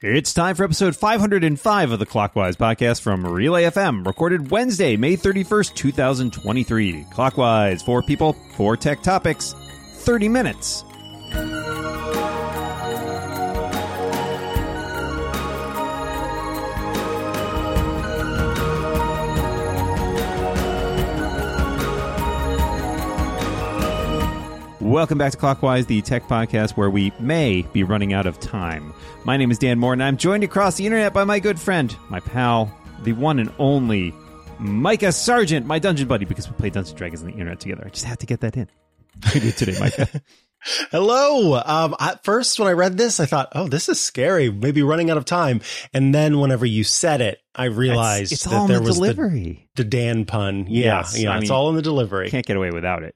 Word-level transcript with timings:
It's 0.00 0.32
time 0.32 0.54
for 0.54 0.62
episode 0.62 0.94
505 0.94 1.90
of 1.90 1.98
the 1.98 2.06
Clockwise 2.06 2.54
podcast 2.54 3.00
from 3.00 3.26
Relay 3.26 3.64
FM, 3.64 4.06
recorded 4.06 4.48
Wednesday, 4.48 4.96
May 4.96 5.16
31st, 5.16 5.74
2023. 5.74 7.04
Clockwise, 7.10 7.82
four 7.82 8.00
people, 8.04 8.34
four 8.54 8.76
tech 8.76 9.02
topics, 9.02 9.56
30 9.96 10.28
minutes. 10.28 10.84
Welcome 24.88 25.18
back 25.18 25.32
to 25.32 25.36
Clockwise, 25.38 25.84
the 25.84 26.00
tech 26.00 26.22
podcast 26.28 26.70
where 26.70 26.88
we 26.88 27.12
may 27.20 27.60
be 27.74 27.82
running 27.82 28.14
out 28.14 28.24
of 28.26 28.40
time. 28.40 28.94
My 29.24 29.36
name 29.36 29.50
is 29.50 29.58
Dan 29.58 29.78
Moren, 29.78 30.00
and 30.00 30.08
I'm 30.08 30.16
joined 30.16 30.44
across 30.44 30.76
the 30.76 30.86
internet 30.86 31.12
by 31.12 31.24
my 31.24 31.40
good 31.40 31.60
friend, 31.60 31.94
my 32.08 32.20
pal, 32.20 32.74
the 33.02 33.12
one 33.12 33.38
and 33.38 33.52
only 33.58 34.12
Mikah 34.58 35.12
Sargent, 35.12 35.66
my 35.66 35.78
dungeon 35.78 36.08
buddy, 36.08 36.24
because 36.24 36.48
we 36.48 36.54
play 36.56 36.70
Dungeons 36.70 36.88
and 36.92 36.98
Dragons 36.98 37.20
on 37.20 37.26
the 37.26 37.32
internet 37.34 37.60
together. 37.60 37.82
I 37.84 37.90
just 37.90 38.06
had 38.06 38.18
to 38.20 38.26
get 38.26 38.40
that 38.40 38.56
in. 38.56 38.66
How 39.22 39.32
did 39.38 39.56
today, 39.58 39.72
Mikah? 39.72 40.22
Hello. 40.90 41.60
Um, 41.64 41.94
at 42.00 42.24
first, 42.24 42.58
when 42.58 42.66
I 42.68 42.72
read 42.72 42.96
this, 42.96 43.20
I 43.20 43.26
thought, 43.26 43.50
"Oh, 43.54 43.68
this 43.68 43.88
is 43.90 44.00
scary. 44.00 44.50
Maybe 44.50 44.82
running 44.82 45.10
out 45.10 45.18
of 45.18 45.24
time." 45.24 45.60
And 45.92 46.14
then, 46.14 46.40
whenever 46.40 46.64
you 46.66 46.82
said 46.82 47.20
it, 47.20 47.40
I 47.54 47.64
realized 47.66 48.32
it's 48.32 48.44
that 48.44 48.54
all 48.54 48.62
in 48.62 48.68
there 48.68 48.78
the 48.80 48.86
was 48.86 48.96
delivery. 48.96 49.68
The, 49.76 49.84
the 49.84 49.88
Dan 49.90 50.24
pun. 50.24 50.66
Yeah, 50.66 50.98
Yes, 50.98 51.18
yeah. 51.18 51.30
I 51.32 51.36
it's 51.36 51.42
mean, 51.42 51.52
all 51.52 51.68
in 51.68 51.76
the 51.76 51.82
delivery. 51.82 52.30
Can't 52.30 52.46
get 52.46 52.56
away 52.56 52.70
without 52.70 53.02
it. 53.02 53.14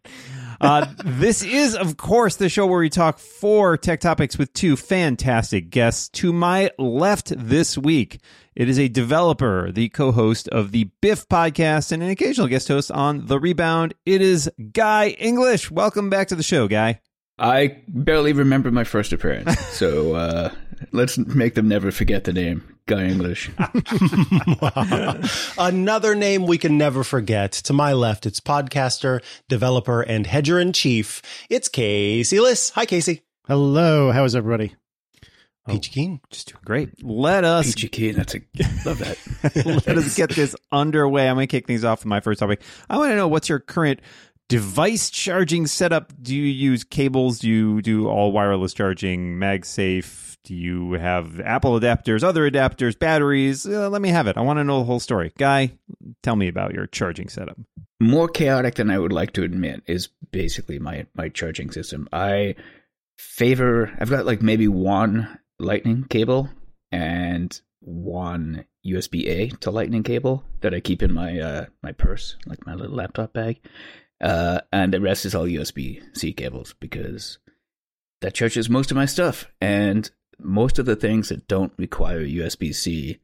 Uh, 0.62 0.86
this 1.04 1.42
is, 1.42 1.74
of 1.74 1.96
course, 1.96 2.36
the 2.36 2.48
show 2.48 2.64
where 2.68 2.78
we 2.78 2.88
talk 2.88 3.18
four 3.18 3.76
tech 3.76 3.98
topics 3.98 4.38
with 4.38 4.52
two 4.52 4.76
fantastic 4.76 5.70
guests. 5.70 6.08
To 6.10 6.32
my 6.32 6.70
left 6.78 7.32
this 7.36 7.76
week, 7.76 8.20
it 8.54 8.68
is 8.68 8.78
a 8.78 8.86
developer, 8.86 9.72
the 9.72 9.88
co 9.88 10.12
host 10.12 10.46
of 10.50 10.70
the 10.70 10.84
Biff 11.00 11.28
podcast, 11.28 11.90
and 11.90 12.00
an 12.00 12.10
occasional 12.10 12.46
guest 12.46 12.68
host 12.68 12.92
on 12.92 13.26
The 13.26 13.40
Rebound. 13.40 13.94
It 14.06 14.22
is 14.22 14.48
Guy 14.72 15.08
English. 15.08 15.68
Welcome 15.68 16.10
back 16.10 16.28
to 16.28 16.36
the 16.36 16.44
show, 16.44 16.68
Guy. 16.68 17.00
I 17.40 17.82
barely 17.88 18.32
remember 18.32 18.70
my 18.70 18.84
first 18.84 19.12
appearance, 19.12 19.58
so 19.70 20.14
uh, 20.14 20.54
let's 20.92 21.18
make 21.18 21.56
them 21.56 21.66
never 21.66 21.90
forget 21.90 22.22
the 22.22 22.32
name 22.32 22.71
Guy 22.86 23.04
English. 23.04 23.50
Another 25.58 26.14
name 26.14 26.46
we 26.46 26.58
can 26.58 26.78
never 26.78 27.04
forget. 27.04 27.52
To 27.52 27.72
my 27.72 27.92
left, 27.92 28.26
it's 28.26 28.40
podcaster, 28.40 29.22
developer, 29.48 30.02
and 30.02 30.26
hedger 30.26 30.58
in 30.58 30.72
chief. 30.72 31.22
It's 31.48 31.68
Casey 31.68 32.40
Liss. 32.40 32.70
Hi, 32.70 32.86
Casey. 32.86 33.22
Hello, 33.46 34.12
how 34.12 34.24
is 34.24 34.36
everybody? 34.36 34.74
Oh. 35.66 35.72
Peachy 35.72 35.90
Keen. 35.90 36.20
Just 36.30 36.52
doing 36.52 36.62
great. 36.64 37.04
Let 37.04 37.44
us 37.44 37.66
Peachy 37.66 37.88
Keen, 37.88 38.14
that's 38.16 38.34
a 38.34 38.40
love 38.84 38.98
that. 38.98 39.82
let 39.86 39.98
us 39.98 40.16
get 40.16 40.30
this 40.30 40.56
underway. 40.72 41.28
I'm 41.28 41.36
going 41.36 41.46
to 41.46 41.50
kick 41.50 41.66
things 41.66 41.84
off 41.84 42.00
with 42.00 42.06
my 42.06 42.20
first 42.20 42.40
topic. 42.40 42.62
I 42.90 42.98
want 42.98 43.10
to 43.10 43.16
know 43.16 43.28
what's 43.28 43.48
your 43.48 43.60
current 43.60 44.00
device 44.48 45.08
charging 45.08 45.66
setup. 45.66 46.12
Do 46.20 46.34
you 46.34 46.42
use 46.42 46.84
cables? 46.84 47.38
Do 47.38 47.48
you 47.48 47.80
do 47.80 48.08
all 48.08 48.32
wireless 48.32 48.74
charging? 48.74 49.36
MagSafe? 49.36 50.31
Do 50.44 50.54
you 50.54 50.92
have 50.94 51.38
Apple 51.40 51.78
adapters, 51.78 52.24
other 52.24 52.50
adapters, 52.50 52.98
batteries? 52.98 53.64
Uh, 53.64 53.88
let 53.88 54.02
me 54.02 54.08
have 54.08 54.26
it. 54.26 54.36
I 54.36 54.40
want 54.40 54.58
to 54.58 54.64
know 54.64 54.80
the 54.80 54.84
whole 54.84 54.98
story. 54.98 55.32
Guy, 55.38 55.72
tell 56.22 56.34
me 56.34 56.48
about 56.48 56.74
your 56.74 56.88
charging 56.88 57.28
setup. 57.28 57.58
More 58.00 58.28
chaotic 58.28 58.74
than 58.74 58.90
I 58.90 58.98
would 58.98 59.12
like 59.12 59.32
to 59.34 59.44
admit 59.44 59.84
is 59.86 60.08
basically 60.32 60.80
my 60.80 61.06
my 61.14 61.28
charging 61.28 61.70
system. 61.70 62.08
I 62.12 62.56
favor. 63.18 63.96
I've 64.00 64.10
got 64.10 64.26
like 64.26 64.42
maybe 64.42 64.66
one 64.66 65.38
Lightning 65.60 66.04
cable 66.10 66.48
and 66.90 67.60
one 67.78 68.64
USB 68.84 69.28
A 69.28 69.48
to 69.60 69.70
Lightning 69.70 70.02
cable 70.02 70.44
that 70.60 70.74
I 70.74 70.80
keep 70.80 71.04
in 71.04 71.12
my 71.12 71.38
uh, 71.38 71.66
my 71.84 71.92
purse, 71.92 72.36
like 72.46 72.66
my 72.66 72.74
little 72.74 72.96
laptop 72.96 73.32
bag, 73.32 73.60
uh, 74.20 74.60
and 74.72 74.92
the 74.92 75.00
rest 75.00 75.24
is 75.24 75.36
all 75.36 75.44
USB 75.44 76.02
C 76.16 76.32
cables 76.32 76.74
because 76.80 77.38
that 78.22 78.34
charges 78.34 78.68
most 78.68 78.90
of 78.90 78.96
my 78.96 79.06
stuff 79.06 79.46
and 79.60 80.10
most 80.42 80.78
of 80.78 80.86
the 80.86 80.96
things 80.96 81.28
that 81.28 81.48
don't 81.48 81.72
require 81.76 82.20
USB 82.20 82.74
C. 82.74 83.18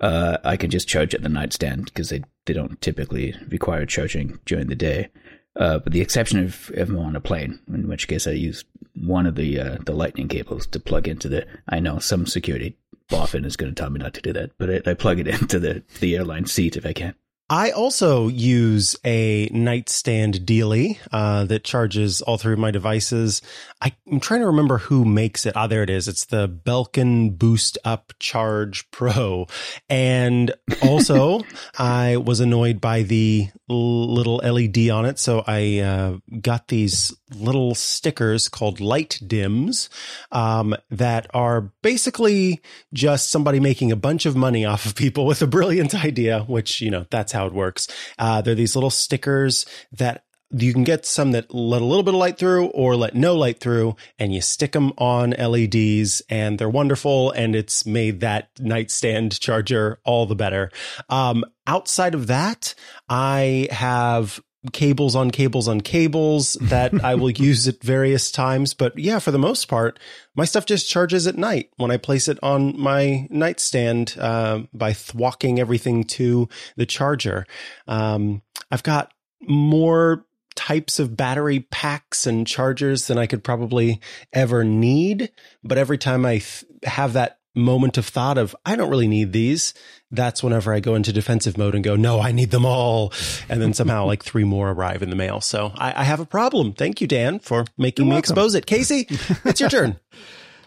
Uh, 0.00 0.38
I 0.44 0.56
can 0.56 0.70
just 0.70 0.86
charge 0.86 1.12
at 1.14 1.22
the 1.22 1.28
nightstand 1.28 1.86
because 1.86 2.10
they, 2.10 2.22
they 2.46 2.54
don't 2.54 2.80
typically 2.80 3.34
require 3.48 3.84
charging 3.84 4.38
during 4.44 4.68
the 4.68 4.76
day. 4.76 5.08
Uh, 5.56 5.80
but 5.80 5.92
the 5.92 6.00
exception 6.00 6.38
of 6.38 6.70
if 6.72 6.88
I'm 6.88 6.98
on 6.98 7.16
a 7.16 7.20
plane, 7.20 7.58
in 7.66 7.88
which 7.88 8.06
case 8.06 8.28
I 8.28 8.32
use 8.32 8.64
one 8.94 9.26
of 9.26 9.34
the 9.34 9.58
uh, 9.58 9.78
the 9.84 9.92
lightning 9.92 10.28
cables 10.28 10.66
to 10.68 10.78
plug 10.78 11.08
into 11.08 11.28
the. 11.28 11.46
I 11.68 11.80
know 11.80 11.98
some 11.98 12.26
security 12.26 12.76
boffin 13.08 13.44
is 13.44 13.56
going 13.56 13.74
to 13.74 13.80
tell 13.80 13.90
me 13.90 13.98
not 13.98 14.14
to 14.14 14.20
do 14.20 14.32
that, 14.34 14.52
but 14.58 14.70
I, 14.70 14.90
I 14.90 14.94
plug 14.94 15.18
it 15.18 15.26
into 15.40 15.58
the 15.58 15.82
the 15.98 16.16
airline 16.16 16.46
seat 16.46 16.76
if 16.76 16.86
I 16.86 16.92
can. 16.92 17.14
I 17.50 17.70
also 17.70 18.28
use 18.28 18.94
a 19.06 19.48
nightstand 19.52 20.40
dealie 20.40 20.98
uh, 21.10 21.44
that 21.46 21.64
charges 21.64 22.20
all 22.20 22.36
three 22.36 22.52
of 22.52 22.58
my 22.58 22.70
devices. 22.70 23.40
I, 23.80 23.92
I'm 24.10 24.20
trying 24.20 24.40
to 24.40 24.46
remember 24.46 24.76
who 24.78 25.06
makes 25.06 25.46
it. 25.46 25.56
Ah, 25.56 25.66
there 25.66 25.82
it 25.82 25.88
is. 25.88 26.08
It's 26.08 26.26
the 26.26 26.46
Belkin 26.46 27.38
Boost 27.38 27.78
Up 27.86 28.12
Charge 28.18 28.90
Pro. 28.90 29.46
And 29.88 30.52
also, 30.82 31.40
I 31.78 32.18
was 32.18 32.40
annoyed 32.40 32.82
by 32.82 33.02
the 33.02 33.48
little 33.66 34.36
LED 34.36 34.90
on 34.90 35.06
it, 35.06 35.18
so 35.18 35.42
I 35.46 35.78
uh, 35.78 36.18
got 36.40 36.68
these 36.68 37.16
little 37.34 37.74
stickers 37.74 38.48
called 38.48 38.78
LightDims 38.78 39.88
um, 40.32 40.74
that 40.90 41.26
are 41.34 41.72
basically 41.82 42.60
just 42.92 43.30
somebody 43.30 43.60
making 43.60 43.92
a 43.92 43.96
bunch 43.96 44.26
of 44.26 44.36
money 44.36 44.64
off 44.64 44.86
of 44.86 44.94
people 44.94 45.26
with 45.26 45.42
a 45.42 45.46
brilliant 45.46 45.94
idea, 45.94 46.40
which, 46.44 46.80
you 46.80 46.90
know, 46.90 47.06
that's 47.10 47.32
how 47.32 47.46
it 47.46 47.52
works. 47.52 47.88
Uh, 48.18 48.40
they're 48.40 48.54
these 48.54 48.76
little 48.76 48.90
stickers 48.90 49.66
that 49.92 50.24
you 50.50 50.72
can 50.72 50.84
get 50.84 51.04
some 51.04 51.32
that 51.32 51.52
let 51.54 51.82
a 51.82 51.84
little 51.84 52.02
bit 52.02 52.14
of 52.14 52.20
light 52.20 52.38
through 52.38 52.66
or 52.68 52.96
let 52.96 53.14
no 53.14 53.34
light 53.34 53.60
through 53.60 53.96
and 54.18 54.34
you 54.34 54.40
stick 54.40 54.72
them 54.72 54.92
on 54.96 55.30
LEDs 55.30 56.22
and 56.30 56.58
they're 56.58 56.70
wonderful 56.70 57.30
and 57.32 57.54
it's 57.54 57.84
made 57.84 58.20
that 58.20 58.48
nightstand 58.58 59.38
charger 59.38 60.00
all 60.04 60.24
the 60.24 60.34
better. 60.34 60.70
Um, 61.10 61.44
outside 61.66 62.14
of 62.14 62.28
that, 62.28 62.74
I 63.08 63.68
have 63.70 64.40
cables 64.72 65.14
on 65.14 65.30
cables 65.30 65.68
on 65.68 65.80
cables 65.80 66.54
that 66.60 67.04
I 67.04 67.14
will 67.14 67.30
use 67.30 67.68
at 67.68 67.82
various 67.82 68.30
times. 68.30 68.74
But 68.74 68.98
yeah, 68.98 69.18
for 69.18 69.30
the 69.30 69.38
most 69.38 69.68
part, 69.68 69.98
my 70.34 70.44
stuff 70.44 70.66
just 70.66 70.90
charges 70.90 71.26
at 71.26 71.36
night 71.36 71.70
when 71.76 71.90
I 71.90 71.96
place 71.96 72.28
it 72.28 72.38
on 72.42 72.78
my 72.78 73.26
nightstand 73.30 74.16
uh, 74.18 74.62
by 74.72 74.92
thwacking 74.92 75.58
everything 75.58 76.04
to 76.04 76.48
the 76.76 76.86
charger. 76.86 77.46
Um, 77.86 78.42
I've 78.70 78.82
got 78.82 79.12
more 79.42 80.26
types 80.56 80.98
of 80.98 81.16
battery 81.16 81.60
packs 81.70 82.26
and 82.26 82.44
chargers 82.44 83.06
than 83.06 83.16
I 83.16 83.26
could 83.26 83.44
probably 83.44 84.00
ever 84.32 84.64
need. 84.64 85.30
But 85.62 85.78
every 85.78 85.98
time 85.98 86.26
I 86.26 86.38
th- 86.38 86.64
have 86.82 87.12
that 87.12 87.38
moment 87.58 87.98
of 87.98 88.06
thought 88.06 88.38
of, 88.38 88.54
I 88.64 88.76
don't 88.76 88.90
really 88.90 89.08
need 89.08 89.32
these, 89.32 89.74
that's 90.10 90.42
whenever 90.42 90.72
I 90.72 90.80
go 90.80 90.94
into 90.94 91.12
defensive 91.12 91.58
mode 91.58 91.74
and 91.74 91.84
go, 91.84 91.96
no, 91.96 92.20
I 92.20 92.32
need 92.32 92.50
them 92.50 92.64
all. 92.64 93.12
And 93.48 93.60
then 93.60 93.74
somehow 93.74 94.06
like 94.06 94.22
three 94.22 94.44
more 94.44 94.70
arrive 94.70 95.02
in 95.02 95.10
the 95.10 95.16
mail. 95.16 95.40
So 95.40 95.72
I, 95.76 96.00
I 96.00 96.04
have 96.04 96.20
a 96.20 96.26
problem. 96.26 96.72
Thank 96.72 97.00
you, 97.00 97.06
Dan, 97.06 97.38
for 97.38 97.66
making 97.76 98.06
You're 98.06 98.10
me 98.10 98.14
welcome. 98.16 98.32
expose 98.32 98.54
it. 98.54 98.66
Casey, 98.66 99.06
it's 99.44 99.60
your 99.60 99.68
turn. 99.68 99.98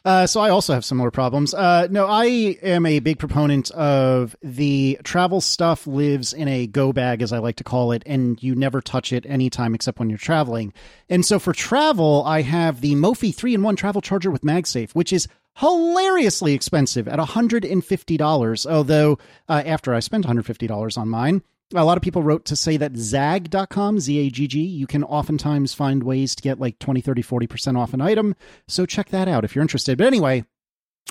Uh, 0.04 0.26
so 0.26 0.40
I 0.42 0.50
also 0.50 0.74
have 0.74 0.84
similar 0.84 1.12
problems. 1.12 1.54
Uh, 1.54 1.88
no, 1.92 2.08
I 2.08 2.26
am 2.64 2.88
a 2.88 2.98
big 3.00 3.20
proponent 3.20 3.70
of 3.70 4.36
the 4.42 4.98
travel 5.04 5.42
stuff 5.42 5.86
lives 5.86 6.34
in 6.34 6.48
a 6.48 6.66
go 6.66 6.92
bag, 6.92 7.22
as 7.22 7.32
I 7.32 7.38
like 7.38 7.58
to 7.58 7.64
call 7.64 7.92
it, 7.92 8.02
and 8.08 8.42
you 8.42 8.56
never 8.56 8.82
touch 8.82 9.14
it 9.14 9.28
anytime 9.28 9.76
except 9.76 10.00
when 10.00 10.10
you're 10.10 10.18
traveling. 10.18 10.74
And 11.08 11.24
so 11.24 11.38
for 11.38 11.54
travel, 11.54 12.24
I 12.26 12.42
have 12.42 12.82
the 12.82 12.96
Mophie 12.96 13.34
3 13.36 13.54
in 13.54 13.62
1 13.62 13.76
travel 13.76 14.02
charger 14.02 14.32
with 14.32 14.42
MagSafe, 14.42 14.92
which 14.94 15.14
is 15.14 15.28
hilariously 15.56 16.54
expensive 16.54 17.08
at 17.08 17.20
$150. 17.20 18.66
Although, 18.72 19.20
uh, 19.50 19.64
after 19.66 19.94
I 19.94 20.00
spent 20.00 20.26
$150 20.26 20.98
on 20.98 21.10
mine, 21.10 21.44
a 21.74 21.86
lot 21.86 21.98
of 21.98 22.04
people 22.04 22.24
wrote 22.24 22.46
to 22.46 22.56
say 22.56 22.78
that 22.78 22.94
zagg.com, 22.94 24.00
Z 24.00 24.20
A 24.20 24.30
G 24.30 24.48
G, 24.48 24.60
you 24.62 24.88
can 24.88 25.04
oftentimes 25.04 25.74
find 25.74 26.04
ways 26.04 26.36
to 26.36 26.44
get 26.44 26.60
like 26.60 26.80
20, 26.80 27.02
30, 27.02 27.24
40% 27.24 27.78
off 27.78 27.94
an 27.94 28.02
item. 28.02 28.36
So 28.68 28.86
check 28.86 29.10
that 29.10 29.28
out 29.28 29.46
if 29.46 29.56
you're 29.56 29.62
interested. 29.62 29.98
But 29.98 30.08
anyway, 30.08 30.44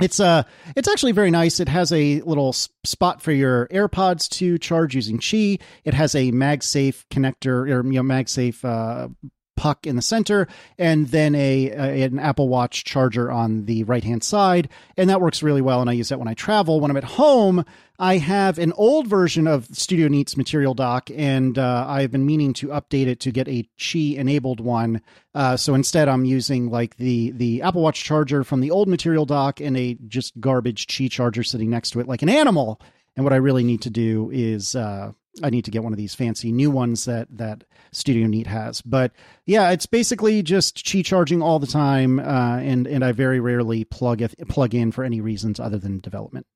it's 0.01 0.21
uh 0.21 0.45
it's 0.77 0.89
actually 0.89 1.13
very 1.13 1.31
nice. 1.31 1.61
It 1.61 1.69
has 1.69 1.93
a 1.93 2.21
little 2.23 2.53
spot 2.53 3.23
for 3.23 3.33
your 3.33 3.67
AirPods 3.69 4.29
to 4.31 4.59
charge 4.59 4.95
using 4.95 5.19
Qi. 5.19 5.61
It 5.85 5.95
has 5.95 6.15
a 6.15 6.31
MagSafe 6.31 7.05
connector 7.11 7.69
or 7.71 7.85
you 7.85 8.03
know 8.03 8.03
MagSafe 8.03 8.65
uh 8.65 9.09
puck 9.61 9.87
in 9.87 9.95
the 9.95 10.01
center, 10.01 10.49
and 10.79 11.09
then 11.09 11.35
a, 11.35 11.71
a 11.71 12.03
an 12.05 12.19
Apple 12.19 12.49
Watch 12.49 12.83
charger 12.85 13.31
on 13.31 13.67
the 13.67 13.85
right 13.85 14.03
hand 14.03 14.25
side, 14.25 14.71
and 14.97 15.11
that 15.11 15.21
works 15.21 15.43
really 15.43 15.61
well. 15.61 15.83
And 15.83 15.91
I 15.91 15.93
use 15.93 16.09
that 16.09 16.19
when 16.19 16.29
I 16.29 16.33
travel. 16.33 16.81
When 16.81 16.91
I'm 16.91 16.97
at 16.97 17.05
home, 17.05 17.67
I 17.99 18.17
have 18.17 18.59
an 18.59 18.73
old 18.73 19.07
version 19.07 19.47
of 19.47 19.67
Studio 19.67 20.09
Neat's 20.09 20.35
Material 20.35 20.73
Dock, 20.73 21.11
and 21.15 21.59
uh, 21.59 21.85
I've 21.87 22.11
been 22.11 22.25
meaning 22.25 22.55
to 22.55 22.69
update 22.69 23.07
it 23.07 23.21
to 23.21 23.31
get 23.31 23.49
a 23.49 23.69
Qi 23.79 24.17
enabled 24.17 24.61
one. 24.61 25.03
Uh, 25.35 25.59
so 25.59 25.75
instead, 25.75 26.09
I'm 26.09 26.25
using 26.25 26.71
like 26.71 26.97
the 26.97 27.33
the 27.33 27.61
Apple 27.61 27.83
Watch 27.83 28.03
charger 28.03 28.45
from 28.45 28.63
the 28.63 28.71
old 28.71 28.89
Material 28.89 29.27
Dock 29.27 29.61
and 29.61 29.77
a 29.77 29.99
just 30.09 30.41
garbage 30.41 30.87
Qi 30.87 31.11
charger 31.11 31.43
sitting 31.43 31.69
next 31.69 31.91
to 31.91 32.01
it, 32.01 32.09
like 32.09 32.23
an 32.23 32.31
animal. 32.31 32.81
And 33.15 33.25
what 33.25 33.35
I 33.35 33.37
really 33.37 33.65
need 33.65 33.83
to 33.83 33.91
do 33.91 34.31
is 34.33 34.75
uh, 34.75 35.13
I 35.43 35.51
need 35.51 35.65
to 35.65 35.71
get 35.71 35.83
one 35.83 35.93
of 35.93 35.97
these 35.97 36.15
fancy 36.15 36.53
new 36.53 36.71
ones 36.71 37.05
that 37.05 37.29
that 37.31 37.65
Studio 37.93 38.27
Neat 38.27 38.47
has. 38.47 38.83
But 38.83 39.13
yeah, 39.47 39.71
it's 39.71 39.87
basically 39.87 40.43
just 40.43 40.85
Qi 40.85 41.05
charging 41.05 41.43
all 41.43 41.59
the 41.59 41.67
time, 41.67 42.19
uh, 42.19 42.59
and 42.59 42.87
and 42.87 43.05
I 43.05 43.13
very 43.13 43.41
rarely 43.41 43.85
plug 43.85 44.23
it, 44.23 44.35
plug 44.49 44.75
in 44.75 44.93
for 44.93 45.05
any 45.05 45.21
reasons 45.21 45.61
other 45.61 45.79
than 45.79 46.01
development. 46.01 46.47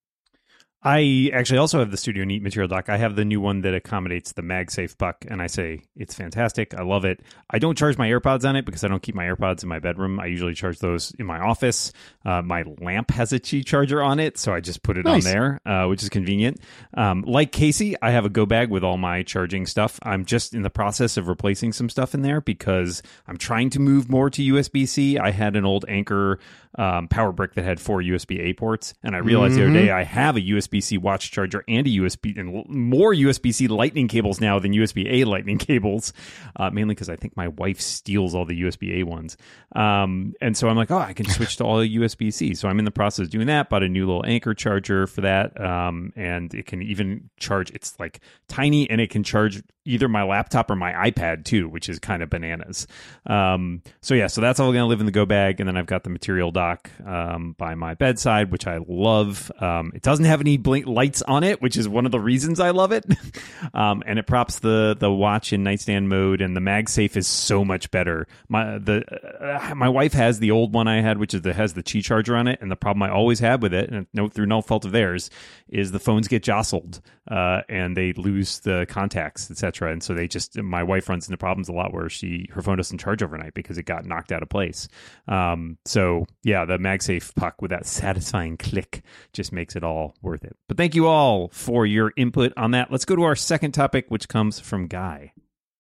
I 0.87 1.31
actually 1.33 1.59
also 1.59 1.79
have 1.79 1.91
the 1.91 1.97
Studio 1.97 2.25
Neat 2.25 2.43
material 2.43 2.69
dock. 2.69 2.91
I 2.91 2.99
have 2.99 3.17
the 3.17 3.25
new 3.25 3.41
one 3.41 3.63
that 3.63 3.75
accommodates 3.75 4.33
the 4.33 4.43
MagSafe 4.43 4.99
puck, 4.99 5.25
and 5.27 5.41
I 5.41 5.47
say 5.47 5.81
it's 5.97 6.15
fantastic. 6.15 6.75
I 6.75 6.83
love 6.83 7.07
it. 7.07 7.21
I 7.49 7.59
don't 7.59 7.79
charge 7.79 7.97
my 7.97 8.07
AirPods 8.07 8.47
on 8.47 8.55
it 8.55 8.67
because 8.67 8.85
I 8.85 8.89
don't 8.89 9.03
keep 9.03 9.15
my 9.15 9.25
AirPods 9.25 9.63
in 9.63 9.71
my 9.71 9.79
bedroom. 9.79 10.21
I 10.21 10.27
usually 10.27 10.53
charge 10.53 10.81
those 10.81 11.13
in 11.19 11.25
my 11.25 11.39
office. 11.41 11.91
Uh, 12.23 12.43
my 12.43 12.65
lamp 12.83 13.11
has 13.13 13.33
a 13.33 13.41
Qi 13.41 13.65
charger 13.65 14.03
on 14.03 14.21
it, 14.21 14.37
so 14.37 14.53
I 14.53 14.61
just 14.61 14.83
put 14.83 14.99
it 14.99 15.07
Nice. 15.07 15.25
on 15.25 15.33
there, 15.33 15.61
uh, 15.65 15.87
which 15.87 16.03
is 16.03 16.11
convenient. 16.11 16.61
Um, 16.93 17.23
like 17.27 17.51
Casey, 17.51 17.95
I 18.03 18.11
have 18.11 18.27
a 18.27 18.31
go 18.31 18.45
bag 18.45 18.69
with 18.69 18.85
all 18.85 18.99
my 18.99 19.23
charging 19.23 19.65
stuff. 19.65 19.99
I'm 20.03 20.27
just 20.27 20.53
in 20.53 20.61
the 20.61 20.71
process 20.71 21.17
of 21.17 21.29
replacing 21.29 21.73
some 21.73 21.89
stuff 21.89 22.13
in 22.15 22.21
there 22.21 22.43
because 22.43 23.03
I'm 23.27 23.39
trying 23.39 23.71
to 23.71 23.81
move 23.81 24.11
more 24.11 24.29
to 24.29 24.43
USB 24.43 24.87
C. 24.87 25.19
I 25.19 25.31
had 25.31 25.57
an 25.57 25.65
old 25.65 25.87
Anker 25.89 26.39
um, 26.77 27.09
power 27.09 27.33
brick 27.33 27.55
that 27.55 27.65
had 27.65 27.81
four 27.81 28.01
USB 28.01 28.41
A 28.41 28.53
ports, 28.55 28.95
and 29.03 29.15
I 29.15 29.19
realized 29.19 29.57
the 29.57 29.65
other 29.65 29.73
day 29.73 29.91
I 29.91 30.03
have 30.03 30.37
a 30.37 30.41
USB 30.41 30.83
C 30.83 30.99
watch 30.99 31.31
charger 31.31 31.65
and 31.69 31.87
a 31.87 31.91
USB 31.91 32.39
and 32.39 32.69
more 32.69 33.13
USB 33.13 33.55
C 33.55 33.69
Lightning 33.69 34.09
cables 34.09 34.41
now 34.41 34.59
than 34.59 34.73
USB 34.73 35.07
A 35.11 35.25
Lightning 35.25 35.59
cables, 35.59 36.13
uh, 36.57 36.71
mainly 36.71 36.95
because 36.95 37.09
I 37.09 37.17
think 37.17 37.37
my 37.37 37.49
wife 37.49 37.81
steals 37.81 38.35
all 38.35 38.45
the 38.45 38.61
USB 38.63 39.01
A 39.01 39.03
ones. 39.05 39.37
Um, 39.75 40.35
and 40.41 40.57
so 40.57 40.69
I'm 40.69 40.77
like, 40.77 40.91
oh, 40.91 40.99
I 40.99 41.13
can 41.13 41.27
switch 41.27 41.57
to 41.57 41.65
all 41.65 41.79
USB 41.79 42.33
C. 42.33 42.55
So 42.55 42.69
I'm 42.69 42.79
in 42.79 42.85
the 42.85 42.91
process 42.91 43.25
of 43.25 43.31
doing 43.31 43.47
that. 43.47 43.69
Bought 43.69 43.83
a 43.83 43.89
new 43.89 44.07
little 44.07 44.25
Anker 44.25 44.55
charger 44.55 45.07
for 45.07 45.21
that, 45.23 45.61
um, 45.61 46.13
and 46.17 46.53
it 46.55 46.67
can 46.67 46.83
even 46.83 47.31
charge. 47.37 47.71
It's 47.71 47.99
like 47.99 48.21
tiny, 48.49 48.89
and 48.91 49.01
it 49.01 49.11
can 49.11 49.23
charge 49.23 49.63
either 49.85 50.09
my 50.09 50.23
laptop 50.23 50.71
or 50.71 50.77
my 50.77 50.93
iPad 50.93 51.45
too, 51.45 51.69
which 51.69 51.89
is 51.89 51.99
kind 51.99 52.23
of 52.23 52.31
bananas. 52.31 52.87
Um, 53.27 53.83
so 54.01 54.15
yeah, 54.15 54.29
so 54.29 54.41
that's 54.41 54.59
all 54.61 54.73
going 54.73 54.83
to 54.83 54.87
live 54.87 55.01
in 55.01 55.07
the 55.07 55.13
go 55.13 55.27
bag, 55.27 55.61
and 55.61 55.69
then 55.69 55.77
I've 55.77 55.87
got 55.87 56.05
the 56.05 56.11
material 56.11 56.51
dock 56.51 56.91
um, 57.05 57.55
by 57.59 57.75
my 57.75 57.95
bedside, 57.95 58.51
which 58.51 58.67
I 58.67 58.79
love. 58.87 59.53
Um, 59.61 59.93
it 59.95 60.03
doesn't 60.03 60.25
have 60.25 60.41
any 60.41 60.57
blink 60.57 60.87
lights 60.87 61.23
on 61.23 61.45
it, 61.45 61.61
which 61.61 61.77
is 61.77 61.89
one 61.89 62.07
of 62.07 62.13
the 62.13 62.21
reasons 62.21 62.61
I 62.61 62.71
love 62.71 62.93
it. 62.93 63.05
um, 63.75 64.03
and 64.07 64.19
it 64.19 64.27
props 64.27 64.59
the 64.61 64.97
the 64.99 65.11
watch 65.11 65.53
in 65.53 65.63
nightstand 65.63 66.09
mode, 66.09 66.41
and 66.41 66.57
the 66.57 66.61
MagSafe 66.61 67.17
is 67.17 67.27
so 67.27 67.65
much 67.65 67.91
better. 67.91 68.27
My 68.49 68.79
the 68.79 69.05
uh, 69.41 69.75
my 69.75 69.89
wife 69.89 70.15
has 70.15 70.39
the 70.39 70.51
old 70.51 70.73
one 70.73 70.89
I 70.89 71.01
had, 71.01 71.19
which 71.19 71.35
is 71.35 71.43
the 71.43 71.53
has 71.53 71.75
the 71.75 71.83
Qi 71.83 72.03
charger 72.03 72.37
on 72.37 72.49
it, 72.49 72.59
and 72.63 72.71
the 72.71 72.77
problem 72.77 73.03
I 73.03 73.11
always 73.11 73.41
had 73.41 73.63
with 73.63 73.75
it, 73.75 73.91
and 73.91 74.07
no 74.15 74.29
through 74.29 74.47
no 74.47 74.63
fault 74.63 74.85
of 74.85 74.93
theirs, 74.93 75.31
is 75.69 75.93
the 75.93 76.01
phones 76.01 76.29
get 76.29 76.43
jostled 76.43 77.01
uh, 77.29 77.63
and 77.69 77.97
they 77.97 78.13
lose 78.13 78.61
the 78.61 78.87
contacts, 78.89 79.51
etc. 79.51 79.74
And 79.83 80.03
so 80.03 80.15
they 80.15 80.29
just 80.29 80.57
my 80.57 80.83
wife 80.83 81.09
runs 81.09 81.29
into 81.29 81.37
problems 81.37 81.69
a 81.69 81.73
lot 81.73 81.93
where 81.93 82.09
she 82.09 82.49
her 82.53 82.63
phone 82.63 82.77
doesn't 82.77 82.99
charge 82.99 83.23
overnight 83.23 83.55
because 83.55 83.79
it 83.79 83.85
got 83.85 84.05
knocked 84.05 84.33
out 84.33 84.43
of 84.43 84.49
place. 84.49 84.89
Um, 85.29 85.79
so 85.85 86.27
yeah, 86.43 86.65
the 86.65 86.79
MagSafe 86.79 87.35
puck 87.35 87.61
with 87.61 87.71
that 87.71 87.87
satisfying 88.05 88.57
click 88.57 89.03
just 89.33 89.53
makes 89.53 89.77
it 89.77 89.85
all 89.85 90.15
worth 90.23 90.45
it. 90.45 90.57
But 90.69 90.77
thank 90.77 90.95
you 90.95 91.07
all 91.07 91.49
for 91.53 91.87
your 91.87 92.13
input 92.17 92.53
on 92.57 92.73
that. 92.73 92.91
Let's 92.91 93.05
go 93.05 93.17
to 93.17 93.23
our 93.23 93.37
second 93.37 93.73
topic, 93.73 94.07
which 94.09 94.29
comes 94.29 94.61
from 94.61 94.87
Guy. 94.87 95.33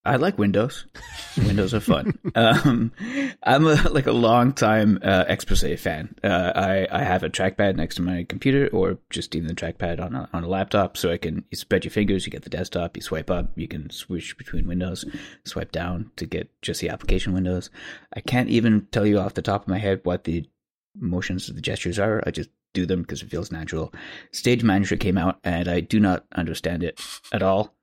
I 0.07 0.17
like 0.17 0.39
Windows. 0.39 0.85
Windows 1.39 1.73
are 1.73 1.81
fun. 1.81 2.19
um, 2.35 2.93
I'm 3.43 3.67
a, 3.67 3.75
like 3.89 4.07
a 4.07 4.13
long 4.13 4.53
time 4.53 4.99
uh, 5.03 5.25
fan. 5.79 6.15
Uh, 6.23 6.53
I 6.55 6.87
I 6.91 7.03
have 7.03 7.23
a 7.23 7.31
trackpad 7.31 7.77
next 7.77 7.95
to 7.97 8.03
my 8.03 8.25
computer, 8.29 8.69
or 8.73 8.99
just 9.09 9.35
even 9.35 9.49
the 9.49 9.55
trackpad 9.55 10.01
on 10.01 10.15
a, 10.15 10.29
on 10.35 10.45
a 10.45 10.49
laptop, 10.49 10.99
so 10.99 11.11
I 11.11 11.17
can 11.17 11.45
you 11.51 11.57
spread 11.57 11.85
your 11.85 11.91
fingers, 11.91 12.27
you 12.27 12.33
get 12.33 12.43
the 12.43 12.51
desktop, 12.51 12.97
you 12.97 13.03
swipe 13.03 13.31
up, 13.31 13.53
you 13.57 13.67
can 13.67 13.89
switch 13.89 14.37
between 14.37 14.67
windows, 14.67 15.07
swipe 15.45 15.73
down 15.73 16.11
to 16.17 16.27
get 16.27 16.51
just 16.61 16.83
the 16.83 16.91
application 16.91 17.33
windows. 17.33 17.71
I 18.15 18.21
can't 18.21 18.51
even 18.51 18.87
tell 18.93 19.07
you 19.07 19.19
off 19.19 19.35
the 19.35 19.43
top 19.43 19.63
of 19.63 19.69
my 19.69 19.79
head 19.79 20.01
what 20.03 20.25
the 20.25 20.45
motions 20.95 21.49
of 21.49 21.55
the 21.55 21.63
gestures 21.63 21.99
are. 21.99 22.23
I 22.27 22.31
just 22.31 22.51
do 22.75 22.85
them 22.85 23.03
because 23.03 23.23
it 23.23 23.31
feels 23.31 23.51
natural. 23.51 23.95
Stage 24.33 24.63
Manager 24.63 24.97
came 24.97 25.17
out, 25.17 25.39
and 25.45 25.67
I 25.67 25.81
do 25.81 25.99
not 25.99 26.27
understand 26.35 26.83
it 26.83 27.01
at 27.33 27.43
all. 27.43 27.75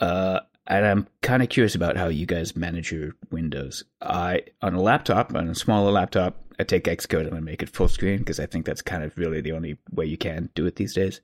Uh, 0.00 0.40
and 0.66 0.84
I'm 0.84 1.06
kind 1.22 1.42
of 1.42 1.48
curious 1.48 1.74
about 1.74 1.96
how 1.96 2.08
you 2.08 2.26
guys 2.26 2.56
manage 2.56 2.92
your 2.92 3.12
windows. 3.30 3.84
I 4.00 4.42
on 4.62 4.74
a 4.74 4.82
laptop, 4.82 5.34
on 5.34 5.48
a 5.48 5.54
smaller 5.54 5.90
laptop, 5.90 6.42
I 6.58 6.64
take 6.64 6.84
Xcode 6.84 7.26
and 7.26 7.36
I 7.36 7.40
make 7.40 7.62
it 7.62 7.68
full 7.68 7.88
screen 7.88 8.18
because 8.18 8.40
I 8.40 8.46
think 8.46 8.66
that's 8.66 8.82
kind 8.82 9.04
of 9.04 9.16
really 9.16 9.40
the 9.40 9.52
only 9.52 9.78
way 9.92 10.06
you 10.06 10.16
can 10.16 10.50
do 10.54 10.66
it 10.66 10.76
these 10.76 10.94
days. 10.94 11.20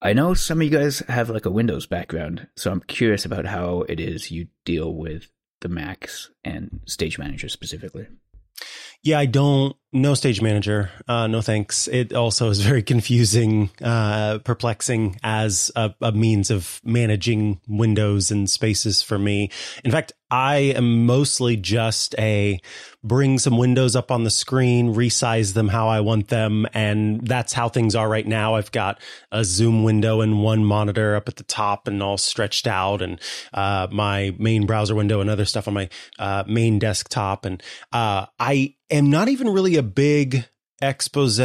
I 0.00 0.12
know 0.12 0.34
some 0.34 0.60
of 0.60 0.64
you 0.64 0.70
guys 0.76 1.00
have 1.08 1.30
like 1.30 1.46
a 1.46 1.50
Windows 1.50 1.86
background, 1.86 2.48
so 2.56 2.72
I'm 2.72 2.80
curious 2.80 3.24
about 3.24 3.46
how 3.46 3.82
it 3.82 4.00
is 4.00 4.32
you 4.32 4.48
deal 4.64 4.92
with 4.94 5.28
the 5.60 5.68
Macs 5.68 6.30
and 6.42 6.80
Stage 6.86 7.18
Manager 7.18 7.48
specifically. 7.48 8.08
Yeah, 9.02 9.18
I 9.18 9.26
don't. 9.26 9.76
No 9.94 10.14
stage 10.14 10.40
manager. 10.40 10.90
Uh, 11.06 11.26
no 11.26 11.42
thanks. 11.42 11.86
It 11.86 12.14
also 12.14 12.48
is 12.48 12.62
very 12.62 12.82
confusing, 12.92 13.68
uh, 13.82 14.38
perplexing 14.38 15.18
as 15.22 15.70
a, 15.76 15.94
a 16.00 16.12
means 16.12 16.50
of 16.50 16.80
managing 16.82 17.60
windows 17.68 18.30
and 18.30 18.48
spaces 18.48 19.02
for 19.02 19.18
me. 19.18 19.50
In 19.84 19.90
fact, 19.90 20.14
I 20.30 20.56
am 20.56 21.04
mostly 21.04 21.58
just 21.58 22.14
a 22.18 22.58
bring 23.04 23.38
some 23.38 23.58
windows 23.58 23.94
up 23.94 24.10
on 24.10 24.24
the 24.24 24.30
screen, 24.30 24.94
resize 24.94 25.52
them 25.52 25.68
how 25.68 25.88
I 25.88 26.00
want 26.00 26.28
them. 26.28 26.66
And 26.72 27.26
that's 27.26 27.52
how 27.52 27.68
things 27.68 27.94
are 27.94 28.08
right 28.08 28.26
now. 28.26 28.54
I've 28.54 28.72
got 28.72 28.98
a 29.30 29.44
zoom 29.44 29.84
window 29.84 30.22
and 30.22 30.42
one 30.42 30.64
monitor 30.64 31.16
up 31.16 31.28
at 31.28 31.36
the 31.36 31.44
top 31.44 31.86
and 31.86 32.02
all 32.02 32.16
stretched 32.16 32.66
out 32.66 33.02
and, 33.02 33.20
uh, 33.52 33.88
my 33.90 34.34
main 34.38 34.64
browser 34.64 34.94
window 34.94 35.20
and 35.20 35.28
other 35.28 35.44
stuff 35.44 35.68
on 35.68 35.74
my, 35.74 35.90
uh, 36.18 36.44
main 36.46 36.78
desktop. 36.78 37.44
And, 37.44 37.62
uh, 37.92 38.24
I 38.40 38.76
am 38.92 39.10
not 39.10 39.28
even 39.28 39.48
really 39.48 39.76
a 39.76 39.82
big 39.82 40.46
expose 40.80 41.40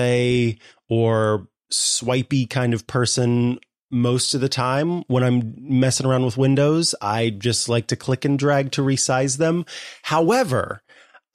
or 0.89 1.47
swipey 1.69 2.45
kind 2.45 2.73
of 2.73 2.87
person 2.87 3.59
most 3.89 4.33
of 4.33 4.41
the 4.41 4.49
time 4.49 5.03
when 5.07 5.23
I'm 5.23 5.53
messing 5.57 6.05
around 6.05 6.25
with 6.25 6.37
windows. 6.37 6.93
I 7.01 7.29
just 7.29 7.69
like 7.69 7.87
to 7.87 7.95
click 7.95 8.25
and 8.25 8.37
drag 8.37 8.71
to 8.73 8.81
resize 8.81 9.37
them. 9.37 9.65
However, 10.03 10.81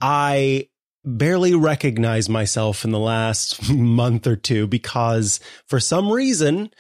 I 0.00 0.68
barely 1.04 1.54
recognize 1.54 2.28
myself 2.28 2.84
in 2.84 2.90
the 2.90 2.98
last 2.98 3.70
month 3.74 4.26
or 4.26 4.36
two 4.36 4.66
because 4.66 5.40
for 5.66 5.80
some 5.80 6.10
reason 6.10 6.70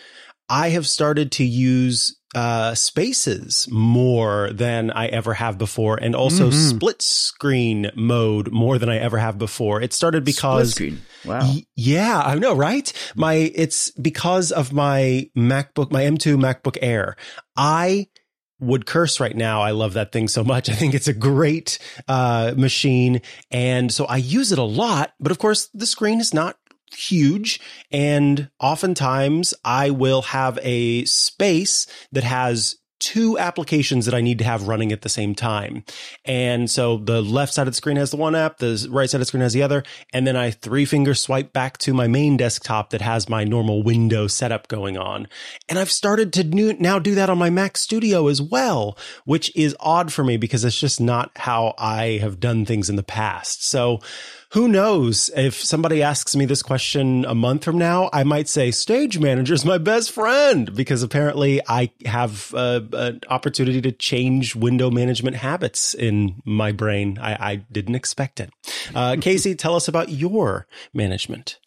I 0.48 0.70
have 0.70 0.86
started 0.86 1.32
to 1.32 1.44
use 1.44 2.18
uh, 2.34 2.74
spaces 2.74 3.68
more 3.70 4.50
than 4.52 4.90
I 4.90 5.06
ever 5.08 5.34
have 5.34 5.58
before, 5.58 5.96
and 6.00 6.14
also 6.14 6.50
Mhm. 6.50 6.70
split 6.76 7.02
screen 7.02 7.90
mode 7.94 8.50
more 8.52 8.78
than 8.78 8.88
I 8.88 8.98
ever 8.98 9.18
have 9.18 9.38
before. 9.38 9.82
It 9.82 9.92
started 9.92 10.24
because. 10.24 10.78
Wow. 11.24 11.40
Y- 11.42 11.64
Yeah, 11.76 12.20
I 12.24 12.34
know, 12.36 12.54
right? 12.54 12.92
My, 13.14 13.34
it's 13.34 13.90
because 13.92 14.50
of 14.50 14.72
my 14.72 15.28
MacBook, 15.36 15.92
my 15.92 16.02
M2 16.04 16.36
MacBook 16.36 16.78
Air. 16.80 17.16
I 17.56 18.08
would 18.60 18.86
curse 18.86 19.18
right 19.20 19.36
now. 19.36 19.60
I 19.60 19.72
love 19.72 19.94
that 19.94 20.12
thing 20.12 20.28
so 20.28 20.44
much. 20.44 20.68
I 20.70 20.74
think 20.74 20.94
it's 20.94 21.08
a 21.08 21.12
great, 21.12 21.78
uh, 22.08 22.54
machine. 22.56 23.20
And 23.50 23.92
so 23.92 24.04
I 24.04 24.16
use 24.18 24.52
it 24.52 24.58
a 24.58 24.62
lot, 24.64 25.12
but 25.20 25.32
of 25.32 25.38
course 25.38 25.68
the 25.74 25.86
screen 25.86 26.20
is 26.20 26.32
not 26.32 26.56
huge. 26.94 27.60
And 27.90 28.50
oftentimes 28.60 29.54
I 29.64 29.90
will 29.90 30.22
have 30.22 30.58
a 30.62 31.04
space 31.04 31.86
that 32.12 32.24
has 32.24 32.76
two 33.02 33.36
applications 33.36 34.04
that 34.04 34.14
I 34.14 34.20
need 34.20 34.38
to 34.38 34.44
have 34.44 34.68
running 34.68 34.92
at 34.92 35.02
the 35.02 35.08
same 35.08 35.34
time. 35.34 35.82
And 36.24 36.70
so 36.70 36.98
the 36.98 37.20
left 37.20 37.52
side 37.52 37.66
of 37.66 37.72
the 37.72 37.76
screen 37.76 37.96
has 37.96 38.12
the 38.12 38.16
one 38.16 38.36
app, 38.36 38.58
the 38.58 38.86
right 38.92 39.10
side 39.10 39.16
of 39.16 39.22
the 39.22 39.26
screen 39.26 39.40
has 39.40 39.52
the 39.52 39.64
other. 39.64 39.82
And 40.12 40.24
then 40.24 40.36
I 40.36 40.52
three 40.52 40.84
finger 40.84 41.12
swipe 41.12 41.52
back 41.52 41.78
to 41.78 41.92
my 41.92 42.06
main 42.06 42.36
desktop 42.36 42.90
that 42.90 43.00
has 43.00 43.28
my 43.28 43.42
normal 43.42 43.82
window 43.82 44.28
setup 44.28 44.68
going 44.68 44.96
on. 44.96 45.26
And 45.68 45.80
I've 45.80 45.90
started 45.90 46.32
to 46.34 46.44
new, 46.44 46.74
now 46.74 47.00
do 47.00 47.16
that 47.16 47.28
on 47.28 47.38
my 47.38 47.50
Mac 47.50 47.76
Studio 47.76 48.28
as 48.28 48.40
well, 48.40 48.96
which 49.24 49.54
is 49.56 49.74
odd 49.80 50.12
for 50.12 50.22
me 50.22 50.36
because 50.36 50.64
it's 50.64 50.78
just 50.78 51.00
not 51.00 51.32
how 51.34 51.74
I 51.78 52.18
have 52.20 52.38
done 52.38 52.64
things 52.64 52.88
in 52.88 52.94
the 52.94 53.02
past. 53.02 53.66
So 53.66 53.98
Who 54.52 54.68
knows? 54.68 55.30
If 55.34 55.64
somebody 55.64 56.02
asks 56.02 56.36
me 56.36 56.44
this 56.44 56.62
question 56.62 57.24
a 57.24 57.34
month 57.34 57.64
from 57.64 57.78
now, 57.78 58.10
I 58.12 58.22
might 58.22 58.48
say 58.48 58.70
stage 58.70 59.18
manager 59.18 59.54
is 59.54 59.64
my 59.64 59.78
best 59.78 60.12
friend 60.12 60.74
because 60.74 61.02
apparently 61.02 61.62
I 61.66 61.90
have 62.04 62.52
uh, 62.54 62.82
an 62.92 63.22
opportunity 63.30 63.80
to 63.80 63.92
change 63.92 64.54
window 64.54 64.90
management 64.90 65.36
habits 65.36 65.94
in 65.94 66.42
my 66.44 66.70
brain. 66.70 67.18
I, 67.18 67.52
I 67.52 67.56
didn't 67.72 67.94
expect 67.94 68.40
it. 68.40 68.50
Uh, 68.94 69.16
Casey, 69.18 69.54
tell 69.54 69.74
us 69.74 69.88
about 69.88 70.10
your 70.10 70.66
management. 70.92 71.58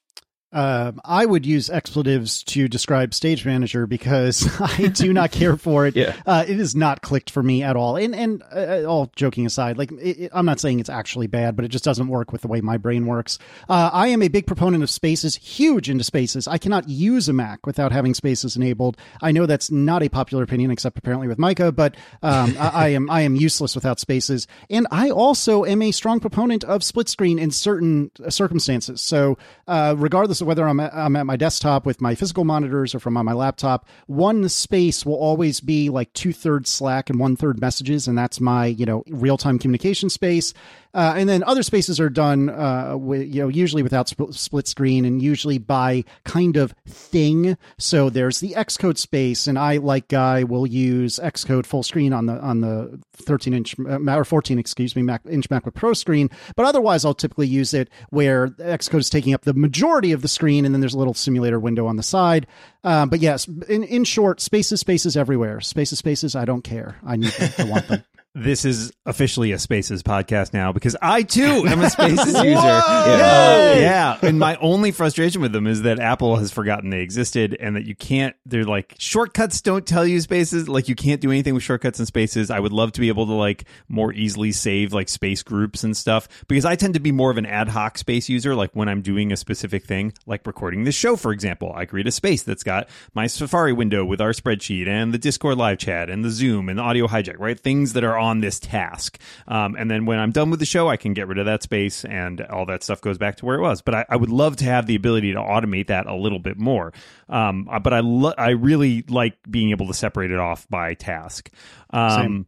Um, 0.56 1.02
I 1.04 1.26
would 1.26 1.46
use 1.46 1.70
expletives 1.70 2.42
to 2.44 2.70
describe 2.70 3.14
stage 3.14 3.46
manager 3.46 3.86
because 3.86 4.48
I 4.62 4.88
do 4.88 5.12
not 5.12 5.32
care 5.32 5.58
for 5.58 5.86
it. 5.86 5.98
Yeah. 5.98 6.16
Uh, 6.26 6.46
it 6.48 6.62
is 6.62 6.78
not 6.78 7.02
clicked 7.02 7.30
for 7.30 7.44
me 7.44 7.62
at 7.62 7.76
all. 7.76 7.98
And 7.98 8.16
and 8.16 8.42
uh, 8.56 8.86
all 8.86 9.12
joking 9.18 9.46
aside, 9.46 9.78
like 9.78 9.92
it, 9.92 10.18
it, 10.18 10.32
I'm 10.34 10.46
not 10.46 10.62
saying 10.62 10.80
it's 10.80 10.90
actually 10.90 11.28
bad, 11.28 11.58
but 11.58 11.66
it 11.66 11.68
just 11.68 11.84
doesn't 11.84 12.08
work 12.08 12.32
with 12.32 12.42
the 12.42 12.48
way 12.48 12.62
my 12.62 12.78
brain 12.78 13.06
works. 13.06 13.38
Uh, 13.68 13.90
I 13.92 14.08
am 14.08 14.22
a 14.22 14.30
big 14.30 14.48
proponent 14.48 14.82
of 14.82 14.90
spaces, 14.90 15.36
huge 15.36 15.90
into 15.90 16.06
spaces. 16.06 16.48
I 16.48 16.58
cannot 16.58 16.88
use 16.88 17.28
a 17.28 17.34
Mac 17.34 17.66
without 17.66 17.92
having 17.92 18.14
spaces 18.14 18.56
enabled. 18.56 18.96
I 19.22 19.34
know 19.34 19.46
that's 19.46 19.70
not 19.70 20.04
a 20.04 20.10
popular 20.10 20.42
opinion, 20.42 20.72
except 20.72 20.98
apparently 20.98 21.28
with 21.28 21.38
Mikah, 21.38 21.76
but 21.76 21.96
um, 22.24 22.56
I, 22.58 22.70
I 22.70 22.88
am 22.90 23.10
I 23.10 23.22
am 23.22 23.36
useless 23.36 23.76
without 23.76 24.00
spaces. 24.00 24.48
And 24.70 24.88
I 24.90 25.10
also 25.10 25.66
am 25.66 25.82
a 25.82 25.92
strong 25.92 26.22
proponent 26.22 26.64
of 26.64 26.82
split 26.82 27.10
screen 27.10 27.40
in 27.40 27.52
certain 27.52 28.10
circumstances. 28.30 29.02
So 29.02 29.38
uh, 29.68 29.96
regardless 29.98 30.40
of 30.40 30.45
whether 30.46 30.68
I'm 30.68 30.80
at, 30.80 30.94
I'm 30.94 31.16
at 31.16 31.26
my 31.26 31.36
desktop 31.36 31.86
with 31.86 32.02
my 32.02 32.16
physical 32.16 32.44
monitors 32.44 32.96
or 32.96 33.00
from 33.00 33.18
on 33.18 33.26
my 33.26 33.34
laptop, 33.34 33.88
one 34.08 34.48
space 34.50 35.06
will 35.06 35.16
always 35.16 35.60
be 35.60 35.90
like 35.90 36.12
two 36.14 36.34
thirds 36.34 36.70
Slack 36.70 37.10
and 37.10 37.20
one 37.20 37.36
third 37.36 37.60
messages, 37.60 38.08
and 38.08 38.18
that's 38.18 38.40
my 38.40 38.66
you 38.68 38.86
know 38.86 39.04
real 39.08 39.38
time 39.38 39.60
communication 39.60 40.10
space. 40.10 40.54
Uh, 40.96 41.14
and 41.18 41.28
then 41.28 41.44
other 41.44 41.62
spaces 41.62 42.00
are 42.00 42.10
done, 42.10 42.50
uh, 42.50 42.96
with, 42.98 43.28
you 43.28 43.42
know, 43.42 43.50
usually 43.50 43.84
without 43.84 44.08
sp- 44.08 44.32
split 44.32 44.66
screen 44.66 45.04
and 45.04 45.22
usually 45.22 45.58
by 45.58 46.06
kind 46.24 46.56
of 46.56 46.74
thing. 46.88 47.58
So 47.78 48.10
there's 48.10 48.40
the 48.40 48.54
Xcode 48.54 48.98
space, 48.98 49.46
and 49.46 49.60
I, 49.60 49.76
like 49.76 50.08
Guy, 50.08 50.46
will 50.46 50.66
use 50.66 51.20
Xcode 51.22 51.66
full 51.66 51.84
screen 51.84 52.14
on 52.14 52.28
the 52.28 52.40
on 52.40 52.62
the 52.62 52.98
13 53.18 53.54
inch 53.54 53.76
uh, 53.78 54.00
or 54.16 54.24
14, 54.24 54.58
excuse 54.58 54.96
me, 54.96 55.02
Mac, 55.02 55.22
inch 55.30 55.50
MacBook 55.50 55.74
Pro 55.74 55.92
screen. 55.92 56.30
But 56.56 56.66
otherwise, 56.66 57.04
I'll 57.04 57.14
typically 57.14 57.48
use 57.48 57.74
it 57.74 57.90
where 58.12 58.48
Xcode 58.48 59.00
is 59.00 59.10
taking 59.10 59.34
up 59.34 59.42
the 59.42 59.54
majority 59.54 60.14
of 60.14 60.22
the 60.22 60.30
screen, 60.36 60.66
and 60.66 60.76
then 60.76 60.82
there's 60.82 60.94
a 60.94 60.98
little 60.98 61.14
simulator 61.14 61.60
window 61.60 61.88
on 61.88 61.96
the 61.96 62.04
side. 62.04 62.46
Um, 62.84 63.10
but 63.10 63.20
yes, 63.20 63.48
in 63.48 63.84
in 63.84 64.04
short, 64.04 64.42
spaces, 64.42 64.80
spaces 64.82 65.18
everywhere. 65.18 65.62
Spaces, 65.62 66.00
spaces. 66.00 66.36
I 66.36 66.46
don't 66.46 66.64
care. 66.64 66.98
I 67.06 67.16
need 67.16 67.32
them. 67.32 67.52
I 67.58 67.70
want 67.72 67.88
them. 67.88 68.04
This 68.36 68.66
is 68.66 68.92
officially 69.06 69.54
a 69.54 69.60
Spaces 69.60 70.04
podcast 70.04 70.54
now 70.54 70.74
because 70.74 70.98
I 71.02 71.24
too 71.24 71.66
am 71.66 71.80
a 71.80 71.90
Spaces 71.90 72.28
user. 72.36 72.44
Yeah. 72.44 73.76
Yeah. 73.76 74.18
And 74.22 74.38
my 74.38 74.58
only 74.58 74.92
frustration 74.92 75.42
with 75.42 75.54
them 75.54 75.68
is 75.68 75.84
that 75.84 76.00
Apple 76.00 76.36
has 76.36 76.52
forgotten 76.52 76.90
they 76.90 77.00
existed 77.00 77.56
and 77.58 77.78
that 77.78 77.86
you 77.86 77.96
can't, 77.96 78.36
they're 78.46 78.66
like, 78.66 78.94
shortcuts 79.00 79.62
don't 79.62 79.88
tell 79.88 80.06
you 80.06 80.20
spaces. 80.20 80.68
Like, 80.68 80.90
you 80.90 80.96
can't 80.96 81.22
do 81.22 81.32
anything 81.32 81.54
with 81.54 81.64
shortcuts 81.64 82.00
and 82.00 82.08
spaces. 82.08 82.52
I 82.52 82.60
would 82.60 82.74
love 82.74 82.92
to 82.94 83.00
be 83.00 83.08
able 83.08 83.26
to, 83.28 83.32
like, 83.34 83.64
more 83.88 84.12
easily 84.12 84.52
save, 84.52 84.92
like, 84.92 85.08
space 85.08 85.42
groups 85.42 85.86
and 85.86 85.96
stuff 85.96 86.28
because 86.50 86.66
I 86.66 86.76
tend 86.76 86.96
to 86.96 87.00
be 87.00 87.14
more 87.14 87.32
of 87.32 87.38
an 87.38 87.46
ad 87.46 87.70
hoc 87.70 87.98
space 87.98 88.28
user. 88.28 88.54
Like, 88.54 88.72
when 88.74 88.90
I'm 88.90 89.02
doing 89.02 89.32
a 89.32 89.38
specific 89.38 89.86
thing, 89.86 90.12
like 90.26 90.46
recording 90.46 90.84
this 90.84 90.96
show, 90.96 91.16
for 91.16 91.32
example, 91.32 91.72
I 91.74 91.86
create 91.86 92.08
a 92.08 92.12
space 92.12 92.44
that's 92.44 92.64
got 92.64 92.90
my 93.14 93.28
Safari 93.28 93.72
window 93.72 94.04
with 94.04 94.20
our 94.20 94.32
spreadsheet 94.32 94.88
and 94.88 95.14
the 95.14 95.18
Discord 95.18 95.58
live 95.58 95.78
chat 95.78 96.10
and 96.10 96.26
the 96.26 96.30
Zoom 96.32 96.68
and 96.68 96.80
the 96.80 96.84
audio 96.84 97.08
hijack, 97.08 97.40
right? 97.40 97.58
Things 97.58 97.94
that 97.94 98.04
are 98.04 98.18
on 98.18 98.25
this 98.42 98.60
task. 98.60 99.20
Um, 99.48 99.76
and 99.76 99.90
then 99.90 100.06
when 100.06 100.20
I'm 100.20 100.32
done 100.32 100.50
with 100.50 100.60
the 100.60 100.66
show, 100.66 100.90
I 100.90 100.98
can 100.98 101.14
get 101.14 101.28
rid 101.28 101.38
of 101.38 101.46
that 101.46 101.64
space 101.64 102.06
and 102.06 102.42
all 102.42 102.66
that 102.68 102.84
stuff 102.84 103.02
goes 103.02 103.18
back 103.18 103.38
to 103.38 103.46
where 103.46 103.58
it 103.58 103.62
was. 103.62 103.82
But 103.82 103.96
I, 103.96 104.06
I 104.10 104.16
would 104.16 104.30
love 104.30 104.58
to 104.58 104.66
have 104.66 104.86
the 104.86 104.96
ability 104.96 105.34
to 105.34 105.40
automate 105.40 105.88
that 105.88 106.08
a 106.08 106.16
little 106.16 106.40
bit 106.40 106.58
more. 106.58 106.94
Um, 107.30 107.68
uh, 107.72 107.80
but 107.80 107.94
I 107.94 108.00
lo- 108.00 108.34
I 108.38 108.50
really 108.50 109.04
like 109.08 109.38
being 109.50 109.72
able 109.72 109.88
to 109.88 109.94
separate 109.94 110.32
it 110.32 110.40
off 110.40 110.68
by 110.70 110.94
task. 110.94 111.50
Um, 111.92 112.48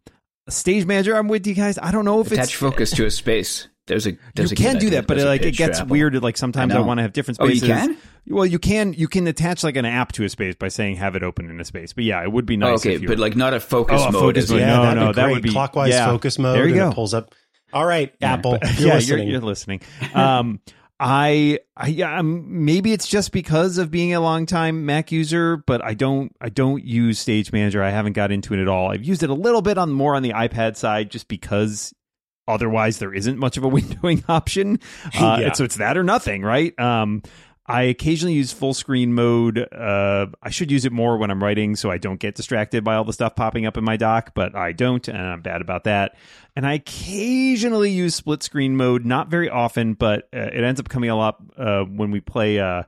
Stage 0.50 0.86
manager, 0.86 1.16
I'm 1.16 1.28
with 1.28 1.46
you 1.46 1.54
guys. 1.54 1.78
I 1.78 1.92
don't 1.92 2.06
know 2.06 2.22
if 2.22 2.32
Attach 2.32 2.46
it's 2.46 2.54
focus 2.54 2.92
to 2.92 3.06
a 3.06 3.12
space. 3.12 3.68
There's 3.88 4.06
a 4.06 4.12
you 4.12 4.18
a 4.36 4.48
can 4.56 4.74
good 4.74 4.80
do 4.80 4.90
that, 4.92 5.08
but 5.08 5.16
There's 5.16 5.26
a 5.26 5.30
like 5.30 5.42
it 5.44 5.56
gets 5.56 5.80
Apple. 5.80 5.92
weird. 5.92 6.22
Like 6.22 6.38
sometimes 6.38 6.74
I, 6.76 6.78
I 6.78 6.82
want 6.82 7.00
to 7.00 7.02
have 7.04 7.14
different 7.14 7.38
spaces. 7.38 7.64
Oh, 7.64 7.66
you 7.66 7.74
can? 7.74 7.98
Well, 8.28 8.46
you 8.46 8.60
can 8.60 8.94
you 8.94 9.08
can 9.08 9.26
attach 9.28 9.64
like 9.64 9.78
an 9.78 9.86
app 9.86 10.12
to 10.14 10.24
a 10.26 10.30
space 10.30 10.56
by 10.56 10.68
saying 10.68 10.98
have 10.98 11.16
it 11.16 11.24
open 11.24 11.50
in 11.50 11.60
a 11.60 11.66
space. 11.66 11.94
But 11.94 12.04
yeah, 12.04 12.22
it 12.22 12.32
would 12.32 12.46
be 12.46 12.56
Oh, 12.56 12.60
nice. 12.60 12.80
okay, 12.82 12.94
if 12.96 13.02
you 13.02 13.08
but 13.08 13.18
like 13.20 13.36
not 13.36 13.54
a 13.54 13.60
focus 13.60 14.02
Oh, 14.04 14.10
a 14.10 14.12
mode. 14.12 14.22
focus 14.22 14.44
as 14.46 14.50
mode. 14.52 14.62
in- 14.62 14.68
No, 14.68 14.94
no, 14.94 15.08
be 15.08 15.14
that 15.14 15.30
would 15.32 15.42
be- 15.44 15.52
clockwise 15.52 15.90
yeah. 15.92 16.06
focus 16.08 16.38
mode. 16.38 16.56
There 16.58 16.68
you 16.68 16.74
and 16.74 16.82
go. 16.84 16.90
It 16.90 16.94
pulls 16.96 17.14
up. 17.14 17.34
All 17.74 17.86
right, 17.86 18.14
Apple, 18.22 18.58
But- 18.62 18.76
you're 18.80 18.88
yeah, 18.90 18.94
listening. 18.96 19.24
You're, 19.28 19.32
you're 19.34 19.42
listening. 19.42 19.82
Um, 20.14 20.60
I, 21.00 21.60
I, 21.76 21.88
yeah, 21.90 22.18
um, 22.20 22.66
maybe 22.66 22.92
it's 22.92 23.08
just 23.08 23.32
because 23.32 23.78
of 23.78 23.92
being 23.92 24.16
a 24.16 24.20
long 24.20 24.46
time 24.48 24.86
Mac 24.88 25.12
user, 25.12 25.58
but 25.58 25.84
I 25.84 25.94
don't, 25.94 26.36
I 26.42 26.50
don't 26.50 26.84
use 26.84 27.20
Stage 27.20 27.52
Manager. 27.52 27.84
I 27.84 27.92
haven't 27.92 28.14
got 28.14 28.32
into 28.32 28.54
it 28.56 28.60
at 28.62 28.68
all. 28.68 28.90
I've 28.92 29.04
used 29.04 29.22
it 29.22 29.30
a 29.30 29.34
little 29.36 29.62
bit 29.62 29.78
on 29.78 29.92
more 29.92 30.16
on 30.16 30.24
the 30.24 30.32
iPad 30.32 30.76
side, 30.76 31.12
just 31.12 31.28
because 31.28 31.94
otherwise 32.48 33.00
there 33.00 33.14
isn't 33.14 33.38
much 33.38 33.58
of 33.58 33.64
a 33.64 33.70
windowing 33.76 34.24
option. 34.30 34.80
Uh, 35.06 35.38
Yeah. 35.40 35.48
and 35.48 35.56
so 35.56 35.64
it's 35.64 35.76
that 35.78 35.98
or 35.98 36.04
nothing, 36.04 36.42
right? 36.44 36.78
Um, 36.80 37.22
I 37.70 37.82
occasionally 37.84 38.34
use 38.36 38.54
full 38.54 38.74
screen 38.74 39.14
mode. 39.14 39.58
Uh, 39.74 40.28
I 40.42 40.50
should 40.52 40.72
use 40.72 40.86
it 40.86 40.94
more 40.94 41.18
when 41.18 41.30
I'm 41.30 41.44
writing 41.44 41.76
so 41.76 41.92
I 41.92 41.98
don't 41.98 42.18
get 42.20 42.36
distracted 42.36 42.84
by 42.86 42.96
all 42.96 43.04
the 43.04 43.12
stuff 43.12 43.36
popping 43.36 43.66
up 43.66 43.76
in 43.76 43.84
my 43.84 43.98
dock, 43.98 44.32
but 44.34 44.56
I 44.56 44.72
don't, 44.72 45.06
and 45.10 45.18
I'm 45.18 45.42
bad 45.42 45.60
about 45.62 45.84
that. 45.84 46.16
And 46.56 46.66
I 46.66 46.74
occasionally 46.76 47.92
use 47.92 48.16
split 48.16 48.42
screen 48.42 48.78
mode, 48.78 49.06
not 49.06 49.28
very 49.30 49.50
often, 49.50 49.96
but 49.96 50.30
uh, 50.34 50.40
it 50.40 50.64
ends 50.64 50.80
up 50.80 50.88
coming 50.90 51.10
a 51.10 51.16
lot 51.18 51.38
uh, 51.58 51.82
when 51.84 52.10
we 52.12 52.22
play. 52.22 52.60
Uh, 52.60 52.84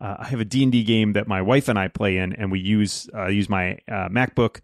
uh, 0.00 0.16
I 0.18 0.26
have 0.26 0.40
a 0.40 0.44
D&D 0.44 0.82
game 0.82 1.12
that 1.12 1.28
my 1.28 1.40
wife 1.40 1.68
and 1.68 1.78
I 1.78 1.86
play 1.86 2.16
in, 2.18 2.32
and 2.32 2.50
we 2.50 2.58
use 2.58 3.08
uh, 3.14 3.28
use 3.28 3.48
my 3.48 3.78
uh, 3.88 4.08
MacBook 4.08 4.60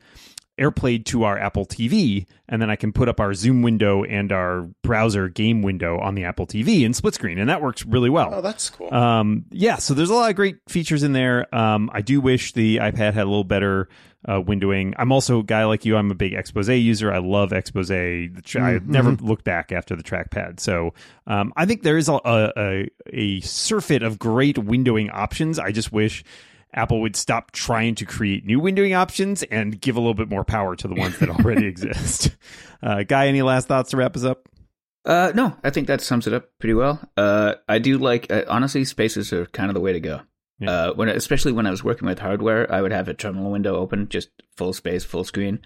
AirPlayed 0.61 1.07
to 1.07 1.25
our 1.25 1.39
Apple 1.39 1.65
TV, 1.65 2.27
and 2.49 2.61
then 2.61 2.69
I 2.71 2.77
can 2.77 2.93
put 2.93 3.09
up 3.09 3.19
our 3.19 3.33
Zoom 3.33 3.63
window 3.63 4.05
and 4.05 4.31
our 4.31 4.69
browser 4.83 5.29
game 5.29 5.63
window 5.63 5.99
on 5.99 6.15
the 6.15 6.25
Apple 6.25 6.47
TV 6.47 6.83
in 6.83 6.93
split 6.93 7.15
screen, 7.15 7.39
and 7.39 7.49
that 7.49 7.63
works 7.63 7.85
really 7.87 8.11
well. 8.11 8.35
Oh, 8.35 8.41
that's 8.43 8.69
cool. 8.71 8.93
Um, 8.93 9.47
yeah, 9.51 9.77
so 9.77 9.95
there's 9.95 10.11
a 10.11 10.15
lot 10.15 10.31
of 10.31 10.37
great 10.37 10.59
features 10.69 11.03
in 11.03 11.13
there. 11.13 11.53
Um, 11.55 11.91
I 11.93 12.03
do 12.03 12.21
wish 12.21 12.53
the 12.53 12.77
iPad 12.77 13.15
had 13.15 13.25
a 13.25 13.31
little 13.31 13.45
better 13.45 13.89
uh, 14.29 14.41
windowing. 14.41 14.95
I'm 14.99 15.13
also 15.13 15.41
a 15.41 15.43
guy 15.43 15.65
like 15.65 15.85
you. 15.85 15.97
I'm 15.97 16.11
a 16.11 16.15
big 16.15 16.35
Expose 16.35 16.69
user. 16.69 17.13
I 17.13 17.19
love 17.19 17.53
Expose. 17.53 17.89
Tra- 18.45 18.63
I 18.63 18.81
never 18.85 19.13
looked 19.13 19.45
back 19.45 19.73
after 19.73 19.97
the 19.97 20.03
trackpad. 20.03 20.61
So 20.61 20.95
um, 21.27 21.53
I 21.57 21.65
think 21.65 21.83
there 21.83 21.97
is 21.97 22.09
a, 22.09 22.21
a, 22.25 22.53
a, 22.57 22.91
a 23.13 23.41
surfeit 23.41 24.03
of 24.03 24.19
great 24.19 24.57
windowing 24.57 25.11
options. 25.13 25.59
I 25.59 25.73
just 25.73 25.91
wish 25.91 26.23
Apple 26.73 27.01
would 27.01 27.17
stop 27.17 27.51
trying 27.51 27.95
to 27.97 28.05
create 28.05 28.45
new 28.45 28.61
windowing 28.61 28.97
options 28.97 29.43
and 29.45 29.81
give 29.81 29.97
a 29.97 30.01
little 30.01 30.15
bit 30.15 30.29
more 30.29 30.45
power 30.45 30.77
to 30.77 30.89
the 30.89 30.95
ones 30.95 31.19
that 31.19 31.29
already 31.29 31.67
exist. 31.69 32.37
Uh, 32.83 33.03
Guy, 33.03 33.27
any 33.27 33.43
last 33.43 33.69
thoughts 33.69 33.91
to 33.91 33.97
wrap 33.97 34.17
us 34.17 34.25
up? 34.25 34.49
Uh, 35.05 35.33
no, 35.35 35.57
I 35.65 35.71
think 35.71 35.87
that 35.87 36.01
sums 36.01 36.27
it 36.27 36.35
up 36.35 36.51
pretty 36.59 36.75
well. 36.75 37.01
Uh, 37.17 37.55
I 37.69 37.79
do 37.79 37.99
like 37.99 38.31
uh, 38.31 38.45
honestly, 38.49 38.85
spaces 38.85 39.33
are 39.33 39.47
kind 39.47 39.71
of 39.71 39.75
the 39.75 39.81
way 39.81 39.93
to 39.93 40.01
go. 40.01 40.21
Yeah. 40.59 40.71
Uh, 40.71 40.93
when 40.93 41.09
especially 41.09 41.53
when 41.53 41.67
I 41.67 41.71
was 41.71 41.83
working 41.83 42.07
with 42.07 42.19
hardware, 42.19 42.71
I 42.71 42.83
would 42.83 42.93
have 42.93 43.09
a 43.09 43.15
terminal 43.15 43.51
window 43.51 43.77
open, 43.77 44.09
just 44.09 44.29
full 44.57 44.75
space, 44.75 45.05
full 45.05 45.25
screen. 45.25 45.61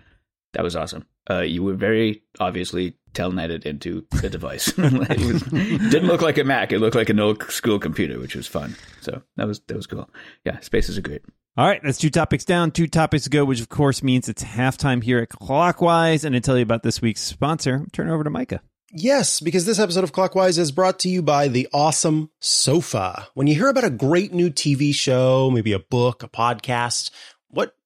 That 0.52 0.62
was 0.62 0.76
awesome. 0.76 1.06
Uh, 1.28 1.40
you 1.40 1.64
were 1.64 1.74
very 1.74 2.22
obviously 2.38 2.96
telnetted 3.14 3.64
into 3.64 4.06
the 4.20 4.28
device. 4.28 4.68
it, 4.76 5.32
was, 5.32 5.42
it 5.52 5.90
didn't 5.90 6.08
look 6.08 6.22
like 6.22 6.38
a 6.38 6.44
Mac; 6.44 6.72
it 6.72 6.80
looked 6.80 6.96
like 6.96 7.08
an 7.08 7.20
old 7.20 7.42
school 7.44 7.78
computer, 7.78 8.18
which 8.18 8.34
was 8.34 8.46
fun. 8.46 8.76
So 9.00 9.22
that 9.36 9.46
was 9.46 9.60
that 9.68 9.76
was 9.76 9.86
cool. 9.86 10.10
Yeah, 10.44 10.60
spaces 10.60 10.98
are 10.98 11.02
great. 11.02 11.22
All 11.56 11.66
right, 11.66 11.80
that's 11.84 11.98
two 11.98 12.10
topics 12.10 12.44
down, 12.44 12.72
two 12.72 12.88
topics 12.88 13.24
to 13.24 13.30
go, 13.30 13.44
which 13.44 13.60
of 13.60 13.68
course 13.68 14.02
means 14.02 14.28
it's 14.28 14.42
halftime 14.42 15.02
here 15.02 15.20
at 15.20 15.28
Clockwise. 15.28 16.24
And 16.24 16.34
to 16.34 16.40
tell 16.40 16.56
you 16.56 16.64
about 16.64 16.82
this 16.82 17.00
week's 17.00 17.20
sponsor, 17.20 17.86
turn 17.92 18.08
it 18.08 18.12
over 18.12 18.24
to 18.24 18.30
Mikah. 18.30 18.58
Yes, 18.96 19.40
because 19.40 19.66
this 19.66 19.80
episode 19.80 20.04
of 20.04 20.12
Clockwise 20.12 20.56
is 20.56 20.70
brought 20.70 21.00
to 21.00 21.08
you 21.08 21.20
by 21.20 21.48
the 21.48 21.68
awesome 21.72 22.30
sofa. 22.38 23.26
When 23.34 23.48
you 23.48 23.54
hear 23.56 23.68
about 23.68 23.82
a 23.82 23.90
great 23.90 24.32
new 24.32 24.50
TV 24.50 24.94
show, 24.94 25.50
maybe 25.52 25.72
a 25.72 25.80
book, 25.80 26.22
a 26.22 26.28
podcast, 26.28 27.10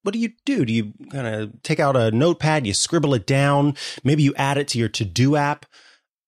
what 0.09 0.15
do 0.15 0.21
you 0.21 0.33
do? 0.47 0.65
Do 0.65 0.73
you 0.73 0.95
kind 1.11 1.27
of 1.27 1.62
take 1.62 1.79
out 1.79 1.95
a 1.95 2.11
notepad, 2.11 2.67
you 2.67 2.73
scribble 2.73 3.12
it 3.12 3.27
down, 3.27 3.77
maybe 4.03 4.23
you 4.23 4.35
add 4.37 4.57
it 4.57 4.67
to 4.69 4.79
your 4.79 4.88
to-do 4.88 5.37
app? 5.37 5.67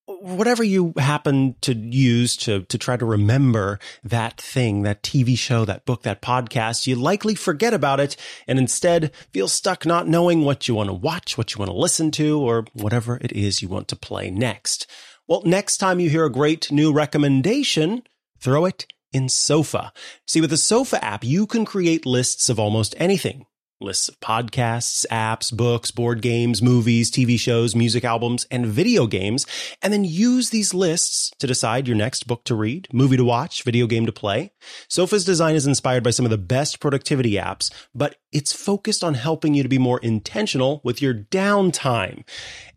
Whatever 0.04 0.62
you 0.62 0.92
happen 0.98 1.54
to 1.62 1.74
use 1.74 2.36
to 2.36 2.64
to 2.64 2.76
try 2.76 2.98
to 2.98 3.06
remember 3.06 3.78
that 4.04 4.38
thing, 4.38 4.82
that 4.82 5.02
TV 5.02 5.34
show, 5.38 5.64
that 5.64 5.86
book, 5.86 6.02
that 6.02 6.20
podcast, 6.20 6.86
you 6.86 6.94
likely 6.94 7.34
forget 7.34 7.72
about 7.72 8.00
it 8.00 8.18
and 8.46 8.58
instead 8.58 9.12
feel 9.32 9.48
stuck 9.48 9.86
not 9.86 10.06
knowing 10.06 10.44
what 10.44 10.68
you 10.68 10.74
want 10.74 10.90
to 10.90 10.92
watch, 10.92 11.38
what 11.38 11.54
you 11.54 11.58
want 11.58 11.70
to 11.70 11.76
listen 11.76 12.10
to, 12.10 12.38
or 12.38 12.66
whatever 12.74 13.16
it 13.22 13.32
is 13.32 13.62
you 13.62 13.68
want 13.68 13.88
to 13.88 13.96
play 13.96 14.30
next. 14.30 14.86
Well, 15.26 15.40
next 15.46 15.78
time 15.78 16.00
you 16.00 16.10
hear 16.10 16.26
a 16.26 16.30
great 16.30 16.70
new 16.70 16.92
recommendation, 16.92 18.02
throw 18.38 18.66
it 18.66 18.86
in 19.10 19.30
Sofa. 19.30 19.90
See, 20.26 20.42
with 20.42 20.50
the 20.50 20.58
Sofa 20.58 21.02
app, 21.02 21.24
you 21.24 21.46
can 21.46 21.64
create 21.64 22.04
lists 22.04 22.50
of 22.50 22.60
almost 22.60 22.94
anything. 22.98 23.46
Lists 23.80 24.08
of 24.08 24.20
podcasts, 24.20 25.06
apps, 25.10 25.52
books, 25.52 25.90
board 25.90 26.22
games, 26.22 26.60
movies, 26.60 27.10
TV 27.10 27.38
shows, 27.38 27.74
music 27.74 28.04
albums, 28.04 28.46
and 28.50 28.66
video 28.66 29.06
games, 29.06 29.46
and 29.82 29.92
then 29.92 30.04
use 30.04 30.50
these 30.50 30.74
lists 30.74 31.30
to 31.38 31.46
decide 31.46 31.88
your 31.88 31.96
next 31.96 32.26
book 32.26 32.44
to 32.44 32.54
read, 32.54 32.88
movie 32.92 33.16
to 33.16 33.24
watch, 33.24 33.62
video 33.62 33.86
game 33.86 34.06
to 34.06 34.12
play. 34.12 34.52
Sofa's 34.88 35.24
design 35.24 35.54
is 35.54 35.66
inspired 35.66 36.04
by 36.04 36.10
some 36.10 36.26
of 36.26 36.30
the 36.30 36.38
best 36.38 36.80
productivity 36.80 37.32
apps, 37.32 37.72
but 37.94 38.16
it's 38.32 38.52
focused 38.52 39.02
on 39.02 39.14
helping 39.14 39.54
you 39.54 39.62
to 39.62 39.68
be 39.68 39.78
more 39.78 39.98
intentional 40.00 40.80
with 40.84 41.02
your 41.02 41.14
downtime. 41.14 42.24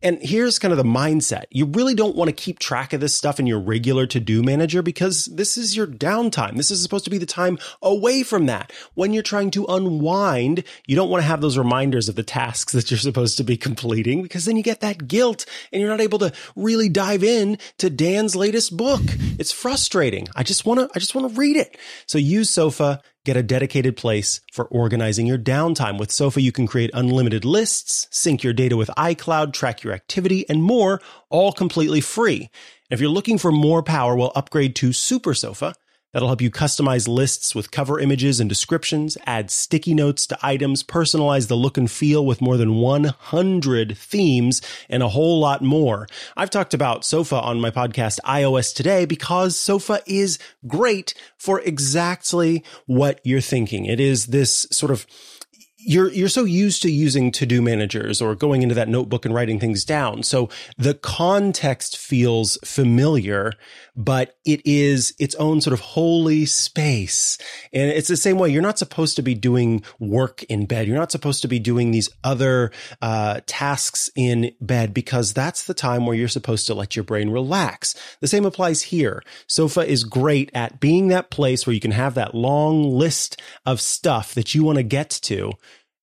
And 0.02 0.20
here's 0.22 0.60
kind 0.60 0.72
of 0.72 0.78
the 0.78 0.84
mindset. 0.84 1.44
You 1.52 1.66
really 1.66 1.96
don't 1.96 2.16
want 2.16 2.30
to 2.30 2.34
keep 2.34 2.60
track 2.60 2.92
of 2.92 3.00
this 3.00 3.14
stuff 3.14 3.40
in 3.40 3.48
your 3.48 3.60
regular 3.60 4.06
to-do 4.08 4.44
manager 4.44 4.82
because 4.82 5.26
this 5.26 5.56
is 5.56 5.78
your 5.78 5.88
downtime. 5.88 6.58
This 6.58 6.72
is 6.72 6.82
supposed 6.82 7.06
to 7.06 7.12
be 7.12 7.18
the 7.18 7.26
time 7.26 7.58
away 7.82 8.24
from 8.24 8.48
that. 8.48 8.74
When 8.96 9.14
you're 9.14 9.24
trying 9.24 9.52
to 9.52 9.66
unwind, 9.66 10.64
you 10.88 10.96
don't 10.96 11.10
want 11.10 11.22
to 11.22 11.28
have 11.28 11.42
those 11.42 11.58
reminders 11.58 12.10
of 12.10 12.16
the 12.16 12.24
tasks 12.24 12.74
that 12.74 12.90
you're 12.92 12.98
supposed 12.98 13.38
to 13.38 13.44
be 13.44 13.56
completing 13.56 14.24
because 14.24 14.46
then 14.46 14.58
you 14.58 14.64
get 14.64 14.82
that 14.82 15.08
guilt 15.08 15.46
and 15.72 15.80
you're 15.80 15.92
not 15.92 16.02
able 16.02 16.20
to 16.20 16.34
really 16.56 16.90
dive 16.90 17.24
in 17.24 17.58
to 17.78 17.90
Dan's 17.90 18.36
latest 18.36 18.76
book. 18.76 19.02
It's 19.40 19.52
frustrating. 19.52 20.28
I 20.36 20.44
just 20.44 20.66
want 20.66 20.80
to, 20.80 20.90
I 20.96 21.00
just 21.00 21.16
want 21.16 21.32
to 21.32 21.40
read 21.40 21.56
it. 21.56 21.78
So 22.08 22.18
use 22.18 22.50
Sofa 22.50 23.02
Get 23.26 23.38
a 23.38 23.44
dedicated 23.44 23.96
place 23.96 24.42
for 24.52 24.66
organizing 24.66 25.28
your 25.28 25.38
downtime. 25.38 25.98
With 25.98 26.12
Sofa, 26.12 26.42
you 26.42 26.52
can 26.52 26.68
create 26.68 26.92
unlimited 26.94 27.46
lists, 27.46 28.06
sync 28.12 28.44
your 28.44 28.52
data 28.52 28.76
with 28.76 28.90
iCloud, 28.98 29.54
track 29.54 29.82
your 29.82 29.94
activity, 29.94 30.46
and 30.50 30.62
more, 30.62 31.00
all 31.30 31.54
completely 31.54 32.02
free. 32.02 32.50
If 32.90 33.00
you're 33.00 33.10
looking 33.10 33.38
for 33.38 33.50
more 33.50 33.82
power, 33.82 34.14
we'll 34.14 34.34
upgrade 34.36 34.76
to 34.78 34.92
Super 34.92 35.34
Sofa. 35.34 35.74
That'll 36.14 36.30
help 36.30 36.42
you 36.42 36.52
customize 36.52 37.08
lists 37.08 37.56
with 37.56 37.72
cover 37.72 38.00
images 38.00 38.40
and 38.40 38.48
descriptions, 38.48 39.18
add 39.26 39.50
sticky 39.50 39.94
notes 39.94 40.28
to 40.28 40.38
items, 40.42 40.84
personalize 40.84 41.48
the 41.48 41.58
look 41.58 41.78
and 41.78 41.90
feel 41.90 42.26
with 42.26 42.40
more 42.40 42.56
than 42.56 42.76
100 42.76 43.98
themes, 43.98 44.62
and 44.90 45.04
a 45.04 45.10
whole 45.10 45.40
lot 45.40 45.62
more. 45.62 46.08
I've 46.38 46.52
talked 46.52 46.74
about 46.74 47.04
Sofa 47.04 47.42
on 47.42 47.60
my 47.60 47.72
podcast 47.72 48.20
iOS 48.26 48.74
Today 48.74 49.06
because 49.06 49.58
Sofa 49.58 50.02
is 50.06 50.38
great 50.68 51.16
for 51.38 51.60
exactly 51.62 52.64
what 52.86 53.20
you're 53.24 53.42
thinking. 53.42 53.86
It 53.86 54.00
is 54.00 54.28
this 54.28 54.68
sort 54.72 54.92
of 54.92 55.08
you're 55.86 56.12
you're 56.12 56.30
so 56.30 56.46
used 56.46 56.82
to 56.82 56.92
using 56.92 57.32
to-do 57.32 57.62
managers 57.62 58.22
or 58.22 58.36
going 58.36 58.62
into 58.62 58.76
that 58.76 58.90
notebook 58.90 59.26
and 59.26 59.34
writing 59.34 59.60
things 59.60 59.84
down. 59.84 60.24
So 60.24 60.50
the 60.78 60.94
context 60.94 61.98
feels 61.98 62.58
familiar, 62.64 63.54
but 63.96 64.38
it 64.46 64.62
is 64.66 65.14
its 65.20 65.36
own 65.36 65.62
sort 65.62 65.74
of 65.74 65.80
holy 65.80 66.46
space. 66.46 67.38
And 67.72 67.92
it's 67.92 68.08
the 68.08 68.18
same 68.18 68.38
way. 68.38 68.50
You're 68.50 68.62
not 68.62 68.80
supposed 68.80 69.16
to 69.18 69.22
be 69.22 69.36
doing 69.36 69.84
work 70.00 70.44
in 70.44 70.66
bed. 70.66 70.88
You're 70.88 70.98
not 70.98 71.12
supposed 71.12 71.42
to 71.44 71.48
be 71.48 71.60
doing 71.60 71.92
these 71.92 72.10
other 72.24 72.72
uh, 73.02 73.42
tasks 73.46 74.10
in 74.16 74.52
bed 74.60 74.94
because 74.94 75.34
that's 75.34 75.66
the 75.66 75.74
time 75.74 76.06
where 76.06 76.16
you're 76.16 76.28
supposed 76.28 76.68
to 76.68 76.74
let 76.74 76.96
your 76.96 77.04
brain 77.04 77.30
relax. 77.30 77.96
The 78.20 78.28
same 78.28 78.46
applies 78.46 78.84
here. 78.84 79.24
Sofa 79.48 79.82
is 79.82 80.04
great 80.04 80.50
at 80.54 80.80
being 80.80 81.10
that 81.10 81.30
place 81.30 81.66
where 81.66 81.74
you 81.74 81.80
can 81.80 81.92
have 81.92 82.16
that 82.16 82.36
long 82.36 82.84
list 82.84 83.42
of 83.66 83.80
stuff 83.80 84.34
that 84.34 84.56
you 84.56 84.64
want 84.64 84.78
to 84.78 84.84
get 84.84 85.10
to 85.10 85.54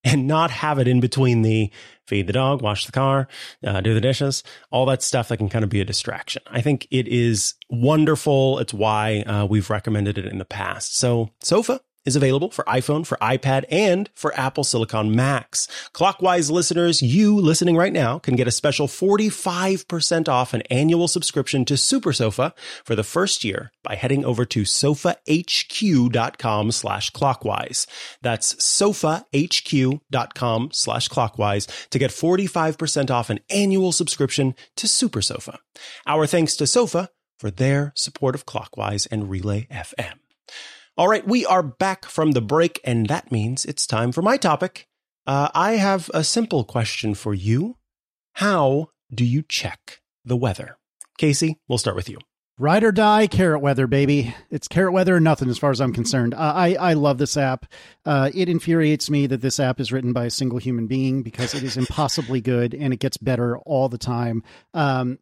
and 0.05 0.27
not 0.27 0.51
have 0.51 0.79
it 0.79 0.89
in 0.89 1.01
between 1.01 1.43
the 1.43 1.71
feed 2.07 2.27
the 2.27 2.33
dog, 2.33 2.63
wash 2.63 2.87
the 2.87 2.93
car, 2.93 3.29
uh, 3.65 3.81
do 3.81 3.95
the 3.95 4.01
dishes, 4.01 4.43
all 4.71 4.87
that 4.87 5.03
stuff 5.03 5.29
that 5.29 5.37
can 5.37 5.49
kind 5.49 5.63
of 5.63 5.71
be 5.71 5.81
a 5.81 5.85
distraction. 5.85 6.43
I 6.47 6.61
think 6.61 6.89
it 6.91 7.07
is 7.07 7.55
wonderful. 7.69 8.59
It's 8.59 8.75
why 8.75 9.21
uh, 9.21 9.47
we've 9.47 9.71
recommended 9.71 10.19
it 10.19 10.27
in 10.27 10.39
the 10.39 10.45
past. 10.45 10.97
So, 10.97 11.31
Sofa 11.41 11.81
is 12.05 12.17
available 12.17 12.51
for 12.51 12.65
iPhone, 12.65 13.07
for 13.07 13.17
iPad, 13.19 13.65
and 13.71 14.09
for 14.15 14.39
Apple 14.39 14.65
Silicon 14.65 15.15
Macs. 15.15 15.69
Clockwise 15.93 16.51
listeners, 16.51 17.03
you 17.03 17.37
listening 17.37 17.77
right 17.77 17.93
now 17.93 18.19
can 18.19 18.37
get 18.37 18.49
a 18.49 18.53
special 18.53 18.87
45% 18.87 20.29
off 20.29 20.55
an 20.55 20.63
annual 20.63 21.09
subscription 21.09 21.65
to 21.67 21.77
Super 21.77 22.13
Sofa 22.13 22.55
for 22.85 22.95
the 22.95 23.05
first 23.05 23.45
year 23.45 23.71
by 23.83 23.95
heading 23.95 24.25
over 24.25 24.45
to 24.47 24.63
sofahq.com 24.63 25.21
slash 26.73 27.11
clockwise. 27.11 27.87
That's 28.23 28.55
sofahq.com 28.55 30.01
slash 30.73 31.09
clockwise 31.09 31.67
to 31.91 31.99
get 31.99 32.11
45% 32.11 33.11
off 33.11 33.31
an 33.31 33.41
annual 33.51 33.93
subscription 33.93 34.55
to 34.77 34.89
Super 34.89 35.23
Sofa. 35.23 35.59
Our 36.07 36.27
thanks 36.27 36.57
to 36.57 36.67
Sofa 36.67 37.11
for 37.39 37.51
their 37.51 37.93
support 37.97 38.35
of 38.35 38.45
Clockwise 38.47 39.07
and 39.07 39.31
Relay 39.31 39.67
FM. 39.71 40.19
All 41.01 41.09
right, 41.09 41.27
we 41.27 41.47
are 41.47 41.63
back 41.63 42.05
from 42.05 42.33
the 42.33 42.43
break, 42.43 42.79
and 42.85 43.07
that 43.07 43.33
means 43.33 43.65
it's 43.65 43.87
time 43.87 44.13
for 44.13 44.21
my 44.21 44.37
topic. 44.37 44.87
Uh, 45.27 45.49
I 45.55 45.77
have 45.77 46.11
a 46.13 46.23
simple 46.23 46.63
question 46.63 47.15
for 47.15 47.33
you. 47.33 47.79
How 48.35 48.91
do 49.11 49.25
you 49.25 49.43
check 49.49 50.03
the 50.27 50.37
weather? 50.37 50.77
Casey, 51.17 51.57
we'll 51.67 51.79
start 51.79 51.97
with 51.97 52.11
you. 52.11 52.19
Ride 52.61 52.85
or 52.85 52.93
die, 52.93 53.27
carrot 53.27 53.63
weather, 53.63 53.87
baby. 53.87 54.35
It's 54.51 54.69
carrot 54.69 54.93
weather 54.93 55.17
or 55.17 55.21
nothing 55.21 55.49
as 55.49 55.57
far 55.57 55.71
as 55.71 55.81
I'm 55.81 55.95
concerned. 55.95 56.35
I, 56.35 56.75
I 56.75 56.93
love 56.93 57.17
this 57.17 57.39
app. 57.39 57.65
Uh, 58.05 58.31
it 58.35 58.51
infuriates 58.51 59.09
me 59.09 59.27
that 59.29 59.41
this 59.41 59.59
app 59.59 59.81
is 59.81 59.91
written 59.91 60.13
by 60.13 60.27
a 60.27 60.31
single 60.31 60.59
human 60.59 60.87
being 60.87 61.23
because 61.23 61.55
it 61.55 61.63
is 61.63 61.79
impossibly 61.79 62.43
good 62.43 62.75
and 62.75 62.93
it 62.93 62.99
gets 62.99 63.17
better 63.17 63.57
all 63.61 63.89
the 63.89 63.97
time. 63.97 64.43
Um, 64.75 65.19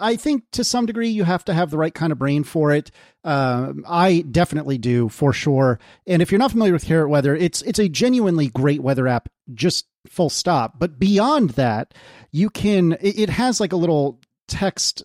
I 0.00 0.16
think 0.16 0.44
to 0.52 0.64
some 0.64 0.86
degree 0.86 1.10
you 1.10 1.24
have 1.24 1.44
to 1.44 1.52
have 1.52 1.68
the 1.68 1.76
right 1.76 1.92
kind 1.92 2.12
of 2.12 2.18
brain 2.18 2.44
for 2.44 2.72
it. 2.72 2.90
Uh, 3.24 3.74
I 3.86 4.24
definitely 4.30 4.78
do 4.78 5.10
for 5.10 5.34
sure. 5.34 5.78
And 6.06 6.22
if 6.22 6.32
you're 6.32 6.38
not 6.38 6.52
familiar 6.52 6.72
with 6.72 6.86
carrot 6.86 7.10
weather, 7.10 7.36
it's 7.36 7.60
it's 7.60 7.78
a 7.78 7.90
genuinely 7.90 8.48
great 8.48 8.80
weather 8.80 9.06
app. 9.06 9.28
Just 9.52 9.84
full 10.06 10.30
stop. 10.30 10.78
But 10.78 10.98
beyond 10.98 11.50
that, 11.50 11.92
you 12.30 12.48
can. 12.48 12.96
It 13.02 13.28
has 13.28 13.60
like 13.60 13.74
a 13.74 13.76
little 13.76 14.18
text 14.50 15.02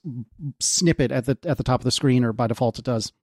snippet 0.60 1.12
at 1.12 1.25
the 1.25 1.38
at 1.45 1.58
the 1.58 1.63
top 1.63 1.79
of 1.79 1.86
the 1.86 1.91
screen, 1.91 2.25
or 2.25 2.34
by 2.34 2.47
default 2.47 2.79
it 2.79 2.86
does. 2.86 3.13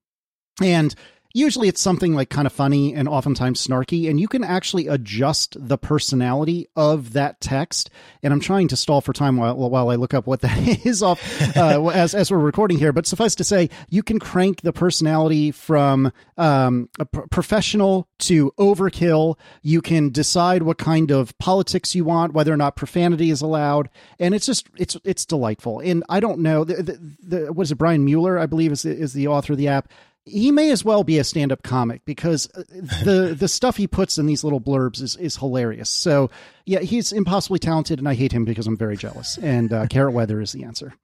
And 0.63 0.95
usually 1.35 1.69
it's 1.69 1.81
something 1.81 2.15
like 2.15 2.31
kind 2.31 2.47
of 2.47 2.53
funny 2.53 2.95
and 2.95 3.09
oftentimes 3.09 3.65
snarky 3.67 4.09
and 4.09 4.21
you 4.21 4.29
can 4.29 4.45
actually 4.45 4.87
adjust 4.87 5.57
the 5.59 5.79
personality 5.79 6.69
of 6.77 7.13
that 7.13 7.41
text 7.41 7.91
and 8.23 8.33
i'm 8.33 8.41
trying 8.41 8.69
to 8.69 8.77
stall 8.77 9.01
for 9.01 9.13
time 9.13 9.37
while, 9.37 9.57
while 9.57 9.91
i 9.91 9.95
look 9.95 10.15
up 10.15 10.27
what 10.27 10.41
that 10.41 10.59
is 10.87 11.03
off 11.03 11.21
uh, 11.57 11.89
as, 11.89 12.15
as 12.15 12.31
we're 12.31 12.39
recording 12.39 12.79
here 12.79 12.93
but 12.93 13.07
suffice 13.07 13.35
to 13.35 13.45
say 13.45 13.69
you 13.89 14.03
can 14.03 14.19
crank 14.19 14.61
the 14.63 14.73
personality 14.73 15.51
from 15.51 16.13
um, 16.39 16.89
professional 17.31 18.09
to 18.19 18.53
overkill. 18.59 19.37
You 19.63 19.83
can 19.83 20.11
decide 20.11 20.63
what 20.63 20.79
kind 20.79 21.11
of 21.11 21.37
politics 21.39 21.95
you 21.95 22.05
want 22.05 22.33
whether 22.33 22.53
or 22.53 22.57
not 22.57 22.77
profanity 22.77 23.31
is 23.31 23.43
allowed 23.43 23.89
and 24.19 24.35
it's 24.35 24.47
just 24.47 24.67
it's 24.77 24.97
it's 25.05 25.25
delightful. 25.25 25.81
And 25.81 26.05
i 26.09 26.21
don't 26.21 26.41
know 26.41 26.65
the, 26.65 26.83
the, 26.83 27.15
the 27.23 27.53
what 27.53 27.65
is 27.65 27.73
it 27.73 27.77
brian 27.77 28.05
mueller 28.05 28.39
i 28.39 28.47
believe 28.47 28.73
is 28.73 28.85
is 28.85 29.13
the 29.13 29.29
author 29.29 29.53
of 29.53 29.59
the 29.59 29.69
app 29.69 29.89
he 30.25 30.53
may 30.53 30.71
as 30.71 30.85
well 30.85 31.05
be 31.05 31.19
a 31.19 31.25
stand-up 31.25 31.63
comic 31.63 32.05
because 32.05 32.49
uh, 32.55 32.63
the 33.05 33.35
the 33.39 33.49
stuff 33.49 33.77
he 33.77 33.87
puts 33.87 34.19
in 34.19 34.27
these 34.27 34.45
little 34.45 34.61
blurbs 34.61 35.01
is 35.01 35.17
is 35.17 35.37
hilarious. 35.37 35.91
So 35.91 36.31
yeah, 36.65 36.81
he's 36.81 37.13
impossibly 37.13 37.59
talented, 37.59 37.99
and 37.99 38.09
I 38.09 38.15
hate 38.15 38.33
him 38.33 38.45
because 38.45 38.67
I'm 38.67 38.77
very 38.77 38.97
jealous. 38.97 39.39
And 39.39 39.73
uh, 39.73 39.87
carrot 39.87 40.15
weather 40.15 40.41
is 40.41 40.53
the 40.53 40.65
answer. 40.65 40.95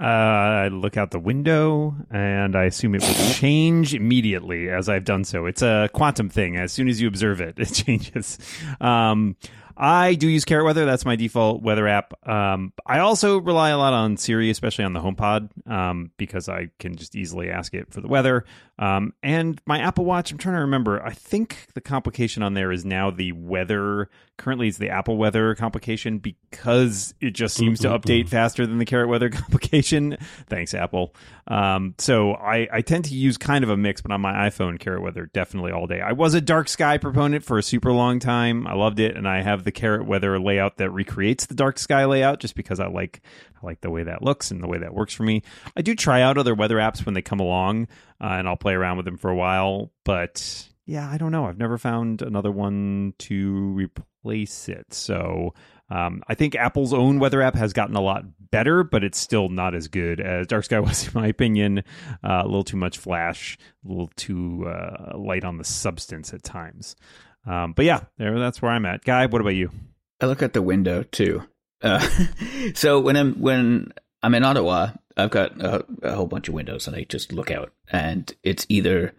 Uh, 0.00 0.04
I 0.04 0.68
look 0.68 0.96
out 0.96 1.10
the 1.10 1.18
window 1.18 1.96
and 2.10 2.54
I 2.54 2.64
assume 2.64 2.94
it 2.94 3.02
will 3.02 3.32
change 3.32 3.94
immediately 3.94 4.70
as 4.70 4.88
I've 4.88 5.04
done 5.04 5.24
so. 5.24 5.46
It's 5.46 5.60
a 5.60 5.90
quantum 5.92 6.28
thing. 6.28 6.56
As 6.56 6.72
soon 6.72 6.88
as 6.88 7.00
you 7.00 7.08
observe 7.08 7.40
it, 7.40 7.54
it 7.58 7.66
changes. 7.66 8.38
Um, 8.80 9.36
I 9.80 10.14
do 10.14 10.26
use 10.26 10.44
Carrot 10.44 10.64
Weather. 10.64 10.84
That's 10.84 11.04
my 11.04 11.14
default 11.14 11.62
weather 11.62 11.86
app. 11.86 12.12
Um, 12.28 12.72
I 12.84 12.98
also 12.98 13.38
rely 13.38 13.70
a 13.70 13.78
lot 13.78 13.92
on 13.92 14.16
Siri, 14.16 14.50
especially 14.50 14.84
on 14.84 14.92
the 14.92 15.00
HomePod, 15.00 15.70
um, 15.70 16.10
because 16.16 16.48
I 16.48 16.70
can 16.80 16.96
just 16.96 17.14
easily 17.14 17.48
ask 17.48 17.72
it 17.74 17.92
for 17.92 18.00
the 18.00 18.08
weather. 18.08 18.44
Um, 18.80 19.14
and 19.22 19.60
my 19.66 19.78
Apple 19.78 20.04
Watch, 20.04 20.32
I'm 20.32 20.38
trying 20.38 20.56
to 20.56 20.62
remember. 20.62 21.00
I 21.00 21.12
think 21.12 21.68
the 21.74 21.80
complication 21.80 22.42
on 22.42 22.54
there 22.54 22.72
is 22.72 22.84
now 22.84 23.12
the 23.12 23.30
weather. 23.32 24.10
Currently, 24.38 24.68
it's 24.68 24.78
the 24.78 24.90
Apple 24.90 25.16
weather 25.16 25.56
complication 25.56 26.18
because 26.18 27.12
it 27.20 27.30
just 27.32 27.56
seems 27.56 27.80
to 27.80 27.88
update 27.88 28.28
faster 28.28 28.66
than 28.68 28.78
the 28.78 28.84
Carrot 28.84 29.08
weather 29.08 29.28
complication. 29.30 30.16
Thanks, 30.46 30.74
Apple. 30.74 31.12
Um, 31.48 31.96
so 31.98 32.34
I, 32.34 32.68
I 32.72 32.80
tend 32.82 33.06
to 33.06 33.14
use 33.14 33.36
kind 33.36 33.64
of 33.64 33.70
a 33.70 33.76
mix, 33.76 34.00
but 34.00 34.12
on 34.12 34.20
my 34.20 34.48
iPhone, 34.48 34.78
Carrot 34.78 35.02
weather 35.02 35.26
definitely 35.26 35.72
all 35.72 35.88
day. 35.88 36.00
I 36.00 36.12
was 36.12 36.34
a 36.34 36.40
dark 36.40 36.68
sky 36.68 36.98
proponent 36.98 37.44
for 37.44 37.58
a 37.58 37.64
super 37.64 37.92
long 37.92 38.20
time. 38.20 38.66
I 38.68 38.74
loved 38.74 39.00
it, 39.00 39.16
and 39.16 39.26
I 39.26 39.42
have 39.42 39.64
the 39.64 39.72
Carrot 39.72 40.06
weather 40.06 40.38
layout 40.38 40.76
that 40.76 40.90
recreates 40.90 41.46
the 41.46 41.56
dark 41.56 41.76
sky 41.76 42.04
layout 42.04 42.38
just 42.38 42.54
because 42.54 42.78
I 42.78 42.86
like 42.86 43.20
I 43.60 43.66
like 43.66 43.80
the 43.80 43.90
way 43.90 44.04
that 44.04 44.22
looks 44.22 44.52
and 44.52 44.62
the 44.62 44.68
way 44.68 44.78
that 44.78 44.94
works 44.94 45.14
for 45.14 45.24
me. 45.24 45.42
I 45.76 45.82
do 45.82 45.96
try 45.96 46.22
out 46.22 46.38
other 46.38 46.54
weather 46.54 46.76
apps 46.76 47.04
when 47.04 47.14
they 47.14 47.22
come 47.22 47.40
along, 47.40 47.88
uh, 48.20 48.26
and 48.26 48.48
I'll 48.48 48.56
play 48.56 48.74
around 48.74 48.98
with 48.98 49.06
them 49.06 49.16
for 49.16 49.30
a 49.30 49.36
while. 49.36 49.90
But 50.04 50.67
yeah, 50.88 51.08
I 51.08 51.18
don't 51.18 51.32
know. 51.32 51.44
I've 51.44 51.58
never 51.58 51.76
found 51.76 52.22
another 52.22 52.50
one 52.50 53.12
to 53.18 53.72
replace 53.74 54.70
it. 54.70 54.86
So 54.94 55.52
um, 55.90 56.22
I 56.28 56.34
think 56.34 56.54
Apple's 56.54 56.94
own 56.94 57.18
weather 57.18 57.42
app 57.42 57.54
has 57.56 57.74
gotten 57.74 57.94
a 57.94 58.00
lot 58.00 58.24
better, 58.50 58.82
but 58.84 59.04
it's 59.04 59.18
still 59.18 59.50
not 59.50 59.74
as 59.74 59.88
good 59.88 60.18
as 60.18 60.46
Dark 60.46 60.64
Sky 60.64 60.80
was, 60.80 61.06
in 61.06 61.12
my 61.12 61.26
opinion. 61.26 61.80
Uh, 62.24 62.40
a 62.42 62.46
little 62.46 62.64
too 62.64 62.78
much 62.78 62.96
flash, 62.96 63.58
a 63.84 63.88
little 63.88 64.10
too 64.16 64.64
uh, 64.66 65.12
light 65.18 65.44
on 65.44 65.58
the 65.58 65.64
substance 65.64 66.32
at 66.32 66.42
times. 66.42 66.96
Um, 67.46 67.74
but 67.74 67.84
yeah, 67.84 68.04
there, 68.16 68.38
that's 68.38 68.62
where 68.62 68.72
I'm 68.72 68.86
at. 68.86 69.04
Guy, 69.04 69.26
what 69.26 69.42
about 69.42 69.50
you? 69.50 69.70
I 70.22 70.26
look 70.26 70.42
at 70.42 70.54
the 70.54 70.62
window 70.62 71.02
too. 71.02 71.42
Uh, 71.82 72.00
so 72.74 72.98
when 72.98 73.14
I'm 73.14 73.34
when 73.34 73.92
I'm 74.22 74.34
in 74.34 74.42
Ottawa, 74.42 74.92
I've 75.18 75.30
got 75.30 75.60
a, 75.60 75.84
a, 76.02 76.14
whole 76.14 76.26
bunch 76.26 76.48
of 76.48 76.54
windows, 76.54 76.86
and 76.86 76.96
I 76.96 77.04
just 77.04 77.30
look 77.30 77.50
out, 77.50 77.72
and 77.92 78.34
it's 78.42 78.64
either 78.70 79.14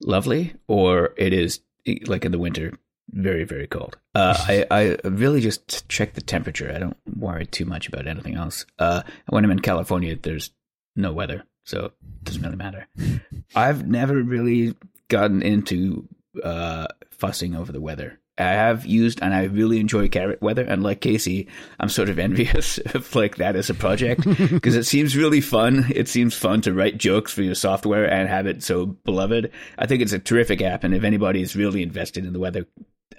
lovely 0.00 0.54
or 0.68 1.14
it 1.16 1.32
is 1.32 1.60
like 2.06 2.24
in 2.24 2.32
the 2.32 2.38
winter, 2.38 2.72
very 3.10 3.44
very 3.44 3.66
cold. 3.66 3.96
Uh, 4.14 4.36
I 4.48 4.66
I 4.70 5.08
really 5.08 5.40
just 5.40 5.88
check 5.88 6.14
the 6.14 6.20
temperature. 6.20 6.72
I 6.74 6.78
don't 6.78 6.96
worry 7.16 7.46
too 7.46 7.64
much 7.64 7.88
about 7.88 8.06
anything 8.06 8.34
else. 8.34 8.66
Uh, 8.78 9.02
when 9.28 9.44
I'm 9.44 9.50
in 9.50 9.60
California, 9.60 10.16
there's 10.16 10.50
no 10.96 11.12
weather, 11.12 11.44
so 11.64 11.86
it 11.86 12.24
doesn't 12.24 12.42
really 12.42 12.56
matter. 12.56 12.86
I've 13.54 13.86
never 13.86 14.22
really 14.22 14.74
gotten 15.08 15.42
into 15.42 16.08
uh, 16.42 16.86
fussing 17.10 17.54
over 17.54 17.72
the 17.72 17.80
weather. 17.80 18.20
I 18.36 18.52
have 18.52 18.84
used 18.84 19.20
and 19.22 19.32
I 19.32 19.44
really 19.44 19.78
enjoy 19.78 20.08
carrot 20.08 20.42
weather. 20.42 20.64
And 20.64 20.82
like 20.82 21.00
Casey, 21.00 21.48
I'm 21.78 21.88
sort 21.88 22.08
of 22.08 22.18
envious 22.18 22.78
of 22.78 23.14
like 23.14 23.36
that 23.36 23.56
as 23.56 23.70
a 23.70 23.74
project 23.74 24.24
because 24.50 24.76
it 24.76 24.84
seems 24.84 25.16
really 25.16 25.40
fun. 25.40 25.86
It 25.94 26.08
seems 26.08 26.34
fun 26.34 26.60
to 26.62 26.74
write 26.74 26.98
jokes 26.98 27.32
for 27.32 27.42
your 27.42 27.54
software 27.54 28.10
and 28.10 28.28
have 28.28 28.46
it 28.46 28.62
so 28.62 28.86
beloved. 28.86 29.52
I 29.78 29.86
think 29.86 30.02
it's 30.02 30.12
a 30.12 30.18
terrific 30.18 30.62
app. 30.62 30.84
And 30.84 30.94
if 30.94 31.04
anybody 31.04 31.42
is 31.42 31.56
really 31.56 31.82
invested 31.82 32.24
in 32.24 32.32
the 32.32 32.40
weather, 32.40 32.66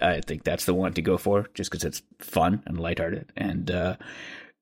I 0.00 0.20
think 0.20 0.44
that's 0.44 0.66
the 0.66 0.74
one 0.74 0.92
to 0.94 1.02
go 1.02 1.16
for 1.16 1.48
just 1.54 1.70
because 1.70 1.84
it's 1.84 2.02
fun 2.18 2.62
and 2.66 2.78
lighthearted. 2.78 3.32
And, 3.36 3.70
uh, 3.70 3.96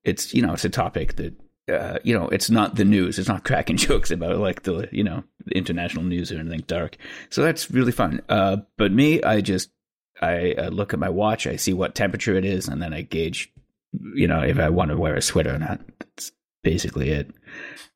it's, 0.03 0.33
you 0.33 0.41
know, 0.41 0.53
it's 0.53 0.65
a 0.65 0.69
topic 0.69 1.15
that 1.15 1.33
uh, 1.67 1.97
you 2.03 2.17
know, 2.17 2.27
it's 2.27 2.49
not 2.49 2.75
the 2.75 2.85
news. 2.85 3.17
It's 3.17 3.27
not 3.27 3.43
cracking 3.43 3.77
jokes 3.77 4.11
about 4.11 4.37
like 4.37 4.63
the, 4.63 4.87
you 4.91 5.03
know, 5.03 5.23
the 5.45 5.57
international 5.57 6.03
news 6.03 6.31
or 6.31 6.37
anything 6.37 6.63
dark. 6.67 6.97
So 7.29 7.41
that's 7.41 7.71
really 7.71 7.91
fun. 7.91 8.21
Uh, 8.29 8.57
but 8.77 8.91
me, 8.91 9.23
I 9.23 9.41
just, 9.41 9.71
I 10.21 10.53
uh, 10.53 10.69
look 10.69 10.93
at 10.93 10.99
my 10.99 11.09
watch, 11.09 11.47
I 11.47 11.55
see 11.55 11.73
what 11.73 11.95
temperature 11.95 12.35
it 12.35 12.45
is, 12.45 12.67
and 12.67 12.81
then 12.81 12.93
I 12.93 13.01
gauge, 13.01 13.51
you 14.13 14.27
know, 14.27 14.41
if 14.41 14.59
I 14.59 14.69
want 14.69 14.91
to 14.91 14.97
wear 14.97 15.15
a 15.15 15.21
sweater 15.21 15.55
or 15.55 15.59
not. 15.59 15.81
That's 15.99 16.31
basically 16.63 17.09
it. 17.09 17.31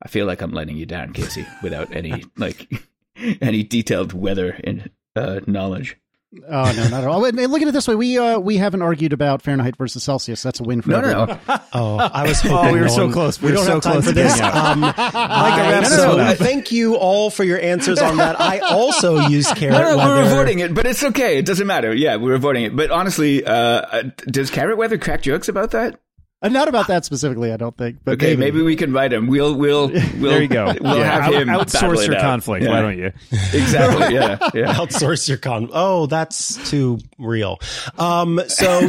I 0.01 0.07
feel 0.07 0.25
like 0.25 0.41
I'm 0.41 0.51
letting 0.51 0.77
you 0.77 0.85
down, 0.85 1.13
Casey, 1.13 1.45
without 1.63 1.93
any, 1.95 2.23
like, 2.37 2.69
any 3.41 3.63
detailed 3.63 4.13
weather 4.13 4.51
in, 4.63 4.89
uh, 5.15 5.39
knowledge. 5.47 5.97
Oh 6.31 6.71
no, 6.75 6.87
not 6.89 7.01
at 7.01 7.07
all. 7.07 7.21
Look 7.21 7.61
at 7.61 7.67
it 7.67 7.71
this 7.71 7.87
way: 7.87 7.95
we 7.95 8.19
uh, 8.19 8.37
we 8.37 8.57
haven't 8.57 8.83
argued 8.83 9.13
about 9.13 9.41
Fahrenheit 9.41 9.75
versus 9.77 10.03
Celsius. 10.03 10.43
That's 10.43 10.59
a 10.59 10.63
win 10.63 10.83
for 10.83 10.91
no, 10.91 10.97
everyone. 10.99 11.27
no. 11.47 11.59
oh, 11.73 11.97
I 12.13 12.27
was. 12.27 12.41
oh, 12.45 12.71
we 12.71 12.79
were 12.79 12.85
no 12.85 12.91
so 12.91 13.03
one, 13.05 13.13
close. 13.13 13.41
We, 13.41 13.49
we 13.49 13.55
don't 13.55 13.65
so 13.65 13.73
have 13.73 13.81
time 13.81 13.93
close 13.93 14.05
for 14.05 14.11
this. 14.11 14.39
Um, 14.39 14.83
I, 14.95 15.71
no, 15.71 15.89
no, 15.89 16.17
no, 16.17 16.17
no, 16.17 16.35
Thank 16.35 16.71
you 16.71 16.97
all 16.97 17.31
for 17.31 17.43
your 17.43 17.59
answers 17.59 17.97
on 17.97 18.17
that. 18.17 18.39
I 18.39 18.59
also 18.59 19.27
use 19.27 19.51
carrot 19.53 19.73
No, 19.73 19.81
no, 19.81 19.97
weather. 19.97 20.21
we're 20.21 20.31
avoiding 20.31 20.59
it, 20.59 20.75
but 20.75 20.85
it's 20.85 21.03
okay. 21.03 21.39
It 21.39 21.47
doesn't 21.47 21.65
matter. 21.65 21.95
Yeah, 21.95 22.17
we're 22.17 22.35
avoiding 22.35 22.63
it. 22.63 22.75
But 22.75 22.91
honestly, 22.91 23.43
uh, 23.43 24.03
does 24.27 24.51
carrot 24.51 24.77
weather 24.77 24.99
crack 24.99 25.23
jokes 25.23 25.49
about 25.49 25.71
that? 25.71 25.99
Uh, 26.41 26.47
not 26.47 26.69
about 26.69 26.87
that 26.87 27.03
specifically, 27.03 27.51
I 27.51 27.57
don't 27.57 27.75
think. 27.77 27.97
But 28.05 28.13
okay, 28.13 28.27
maybe. 28.27 28.39
maybe. 28.39 28.61
we 28.61 28.77
can 28.77 28.93
write 28.93 29.11
him. 29.11 29.27
We'll, 29.27 29.55
we'll, 29.55 29.89
we'll 29.89 29.99
there 30.15 30.41
you 30.41 30.47
go. 30.47 30.73
We'll 30.81 30.97
yeah. 30.97 31.21
have 31.21 31.33
him 31.33 31.47
outsource 31.49 32.05
your 32.05 32.15
out. 32.15 32.21
conflict. 32.21 32.63
Yeah. 32.63 32.71
Why 32.71 32.81
don't 32.81 32.97
you? 32.97 33.11
Exactly. 33.31 34.15
Yeah. 34.15 34.37
Yeah. 34.53 34.73
outsource 34.73 35.27
your 35.27 35.37
con. 35.37 35.69
Oh, 35.73 36.05
that's 36.05 36.69
too 36.69 36.99
real. 37.17 37.59
Um, 37.97 38.41
so 38.47 38.87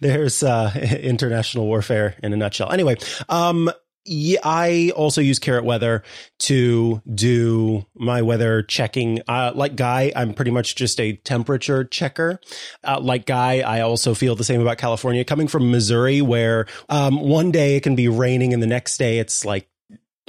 there's 0.00 0.42
uh, 0.42 0.72
international 1.00 1.66
warfare 1.66 2.16
in 2.22 2.32
a 2.32 2.36
nutshell. 2.36 2.70
Anyway, 2.70 2.96
um, 3.28 3.70
yeah, 4.04 4.40
I 4.44 4.92
also 4.94 5.20
use 5.20 5.38
Carrot 5.38 5.64
Weather 5.64 6.02
to 6.40 7.00
do 7.12 7.86
my 7.94 8.22
weather 8.22 8.62
checking. 8.62 9.20
Uh, 9.26 9.52
like 9.54 9.76
Guy, 9.76 10.12
I'm 10.14 10.34
pretty 10.34 10.50
much 10.50 10.76
just 10.76 11.00
a 11.00 11.14
temperature 11.14 11.84
checker. 11.84 12.38
Uh, 12.82 13.00
like 13.00 13.24
Guy, 13.24 13.60
I 13.60 13.80
also 13.80 14.14
feel 14.14 14.36
the 14.36 14.44
same 14.44 14.60
about 14.60 14.78
California. 14.78 15.24
Coming 15.24 15.48
from 15.48 15.70
Missouri, 15.70 16.20
where 16.20 16.66
um, 16.88 17.20
one 17.20 17.50
day 17.50 17.76
it 17.76 17.82
can 17.82 17.96
be 17.96 18.08
raining 18.08 18.52
and 18.52 18.62
the 18.62 18.66
next 18.66 18.98
day 18.98 19.18
it's 19.18 19.44
like 19.44 19.68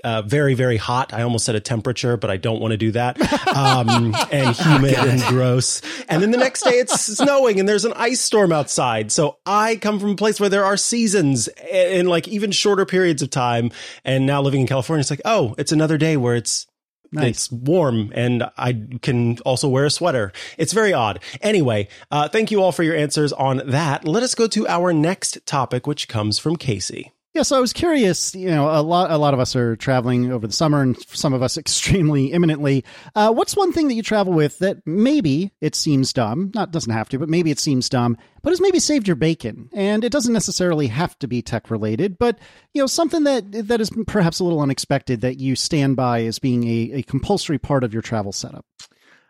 uh, 0.06 0.22
very, 0.22 0.54
very 0.54 0.78
hot. 0.78 1.14
I 1.14 1.24
almost 1.24 1.46
said 1.46 1.56
a 1.56 1.60
temperature, 1.60 2.16
but 2.16 2.30
I 2.30 2.38
don't 2.38 2.62
want 2.62 2.72
to 2.72 2.78
do 2.78 2.92
that. 2.92 3.20
Um, 3.56 4.16
and 4.32 4.56
humid 4.56 4.94
and 4.94 5.22
gross. 5.24 5.82
And 6.08 6.22
then 6.22 6.30
the 6.30 6.38
next 6.38 6.64
day 6.64 6.78
it's 6.78 7.02
snowing 7.18 7.60
and 7.60 7.68
there's 7.68 7.86
an 7.86 7.94
ice 7.96 8.22
storm 8.22 8.52
outside. 8.52 9.12
So 9.12 9.40
I 9.48 9.78
come 9.78 10.00
from 10.00 10.12
a 10.12 10.16
place 10.16 10.40
where 10.40 10.50
there 10.50 10.64
are 10.64 10.78
seasons 10.78 11.50
in 11.72 12.06
like 12.06 12.28
even 12.28 12.52
shorter 12.52 12.86
periods 12.86 13.24
of 13.24 13.32
time. 13.32 13.72
And 14.06 14.28
now 14.28 14.44
living 14.44 14.62
in 14.62 14.68
California, 14.68 15.00
it's 15.02 15.10
like, 15.10 15.22
oh, 15.26 15.56
it's 15.58 15.72
another 15.72 15.98
day 15.98 16.18
where 16.18 16.36
it's 16.36 16.68
Nice. 17.12 17.30
It's 17.30 17.52
warm 17.52 18.12
and 18.14 18.50
I 18.58 18.78
can 19.02 19.38
also 19.40 19.70
wear 19.70 19.86
a 19.86 19.90
sweater. 19.90 20.34
It's 20.58 20.74
very 20.74 20.92
odd. 20.92 21.22
Anyway, 21.40 21.88
uh, 22.12 22.28
thank 22.28 22.52
you 22.52 22.62
all 22.62 22.74
for 22.74 22.84
your 22.84 22.96
answers 22.96 23.32
on 23.32 23.62
that. 23.66 24.06
Let 24.06 24.22
us 24.22 24.36
go 24.36 24.48
to 24.48 24.68
our 24.68 24.92
next 24.92 25.46
topic, 25.46 25.88
which 25.88 26.10
comes 26.10 26.40
from 26.40 26.58
Casey. 26.58 27.14
Yeah, 27.36 27.42
so 27.42 27.58
I 27.58 27.60
was 27.60 27.74
curious. 27.74 28.34
You 28.34 28.48
know, 28.48 28.70
a 28.70 28.80
lot 28.80 29.12
a 29.12 29.18
lot 29.18 29.34
of 29.34 29.42
us 29.42 29.58
are 29.58 29.76
traveling 29.76 30.32
over 30.32 30.48
the 30.48 30.54
summer, 30.54 30.82
and 30.82 30.98
some 31.10 31.34
of 31.34 31.44
us 31.44 31.58
extremely 31.58 32.28
imminently. 32.28 32.86
Uh, 33.14 33.34
what's 33.34 33.58
one 33.58 33.74
thing 33.74 33.90
that 33.90 33.94
you 33.96 34.04
travel 34.04 34.32
with 34.32 34.58
that 34.60 34.78
maybe 34.86 35.52
it 35.60 35.76
seems 35.76 36.14
dumb? 36.14 36.52
Not 36.56 36.72
doesn't 36.72 36.94
have 36.94 37.10
to, 37.10 37.20
but 37.20 37.28
maybe 37.28 37.52
it 37.52 37.60
seems 37.60 37.90
dumb, 37.90 38.18
but 38.42 38.52
has 38.52 38.62
maybe 38.62 38.80
saved 38.80 39.06
your 39.06 39.18
bacon. 39.18 39.70
And 39.74 40.06
it 40.06 40.14
doesn't 40.14 40.32
necessarily 40.32 40.88
have 40.88 41.20
to 41.20 41.28
be 41.28 41.42
tech 41.42 41.70
related, 41.70 42.18
but 42.18 42.40
you 42.74 42.82
know, 42.82 42.88
something 42.88 43.26
that 43.26 43.68
that 43.68 43.82
is 43.82 43.92
perhaps 44.08 44.40
a 44.40 44.46
little 44.46 44.62
unexpected 44.62 45.20
that 45.20 45.38
you 45.38 45.58
stand 45.58 45.98
by 45.98 46.24
as 46.24 46.40
being 46.40 46.64
a, 46.64 47.00
a 47.00 47.04
compulsory 47.04 47.60
part 47.60 47.84
of 47.84 47.92
your 47.92 48.02
travel 48.02 48.32
setup. 48.32 48.66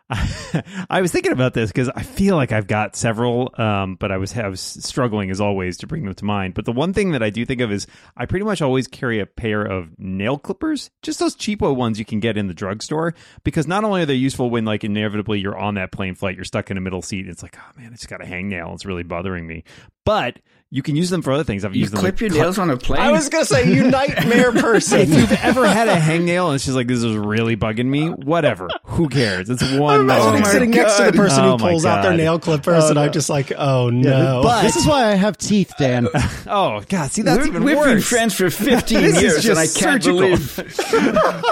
I 0.88 1.00
was 1.00 1.10
thinking 1.10 1.32
about 1.32 1.52
this 1.52 1.70
because 1.70 1.88
I 1.88 2.04
feel 2.04 2.36
like 2.36 2.52
I've 2.52 2.68
got 2.68 2.94
several, 2.94 3.52
um, 3.58 3.96
but 3.96 4.12
I 4.12 4.18
was 4.18 4.36
I 4.36 4.46
was 4.46 4.60
struggling 4.60 5.32
as 5.32 5.40
always 5.40 5.76
to 5.78 5.88
bring 5.88 6.04
them 6.04 6.14
to 6.14 6.24
mind. 6.24 6.54
But 6.54 6.64
the 6.64 6.72
one 6.72 6.92
thing 6.92 7.10
that 7.10 7.24
I 7.24 7.30
do 7.30 7.44
think 7.44 7.60
of 7.60 7.72
is 7.72 7.88
I 8.16 8.26
pretty 8.26 8.44
much 8.44 8.62
always 8.62 8.86
carry 8.86 9.18
a 9.18 9.26
pair 9.26 9.62
of 9.62 9.98
nail 9.98 10.38
clippers, 10.38 10.90
just 11.02 11.18
those 11.18 11.34
cheapo 11.34 11.74
ones 11.74 11.98
you 11.98 12.04
can 12.04 12.20
get 12.20 12.36
in 12.36 12.46
the 12.46 12.54
drugstore, 12.54 13.14
because 13.42 13.66
not 13.66 13.82
only 13.82 14.02
are 14.02 14.06
they 14.06 14.14
useful 14.14 14.48
when 14.48 14.64
like 14.64 14.84
inevitably 14.84 15.40
you're 15.40 15.58
on 15.58 15.74
that 15.74 15.90
plane 15.90 16.14
flight, 16.14 16.36
you're 16.36 16.44
stuck 16.44 16.70
in 16.70 16.76
a 16.76 16.80
middle 16.80 17.02
seat, 17.02 17.28
it's 17.28 17.42
like 17.42 17.56
oh 17.58 17.80
man, 17.80 17.88
I 17.88 17.96
just 17.96 18.08
got 18.08 18.22
a 18.22 18.26
hangnail, 18.26 18.74
it's 18.74 18.86
really 18.86 19.02
bothering 19.02 19.44
me, 19.44 19.64
but 20.06 20.38
you 20.68 20.82
can 20.82 20.96
use 20.96 21.10
them 21.10 21.22
for 21.22 21.32
other 21.32 21.44
things. 21.44 21.64
I've 21.64 21.76
You 21.76 21.82
used 21.82 21.92
them 21.92 22.00
clip 22.00 22.16
to 22.16 22.24
your 22.24 22.30
cut- 22.34 22.40
nails 22.40 22.58
on 22.58 22.70
a 22.70 22.76
plane. 22.76 23.00
I 23.00 23.12
was 23.12 23.28
going 23.28 23.44
to 23.44 23.46
say, 23.48 23.72
you 23.72 23.84
nightmare 23.88 24.50
person. 24.60 24.98
if 25.02 25.08
you've 25.10 25.32
ever 25.44 25.66
had 25.66 25.86
a 25.88 25.94
hangnail 25.96 26.46
and 26.46 26.56
it's 26.56 26.64
just 26.64 26.74
like 26.76 26.88
this 26.88 27.04
is 27.04 27.14
really 27.16 27.56
bugging 27.56 27.86
me, 27.86 28.08
whatever. 28.08 28.68
Who 28.84 29.08
cares? 29.08 29.48
It's 29.48 29.62
one 29.62 30.00
I'm 30.00 30.06
nail. 30.08 30.16
imagining 30.16 30.42
my 30.42 30.48
sitting 30.48 30.70
next 30.72 30.96
to 30.96 31.04
the 31.04 31.08
oh 31.10 31.12
person 31.12 31.44
Oh 31.44 31.56
who 31.56 31.58
my 31.64 31.70
pulls 31.70 31.86
out 31.86 32.02
their 32.02 32.14
nail 32.16 32.40
clippers, 32.40 32.82
Oh, 32.82 32.86
and 32.88 32.94
no. 32.96 33.02
I'm 33.04 33.12
just 33.12 33.30
like, 33.30 33.52
oh 33.56 33.90
no. 33.90 34.40
but- 34.42 34.62
this 34.62 34.74
is 34.74 34.84
why 34.86 35.06
I 35.06 35.14
have 35.14 35.38
teeth, 35.38 35.72
Dan. 35.78 36.08
Oh 36.48 36.80
god, 36.88 37.10
see 37.10 37.22
that's 37.22 37.38
We're- 37.38 37.48
even 37.48 37.64
We've 37.64 37.76
worse. 37.76 37.86
been 37.86 38.00
friends 38.02 38.34
for 38.34 38.50
15 38.50 39.00
This 39.02 39.16
is 39.16 39.22
years, 39.22 39.46
and 39.46 39.58
I 39.58 39.66
can't 39.66 40.02
surgical. 40.02 40.20
believe. 40.20 40.60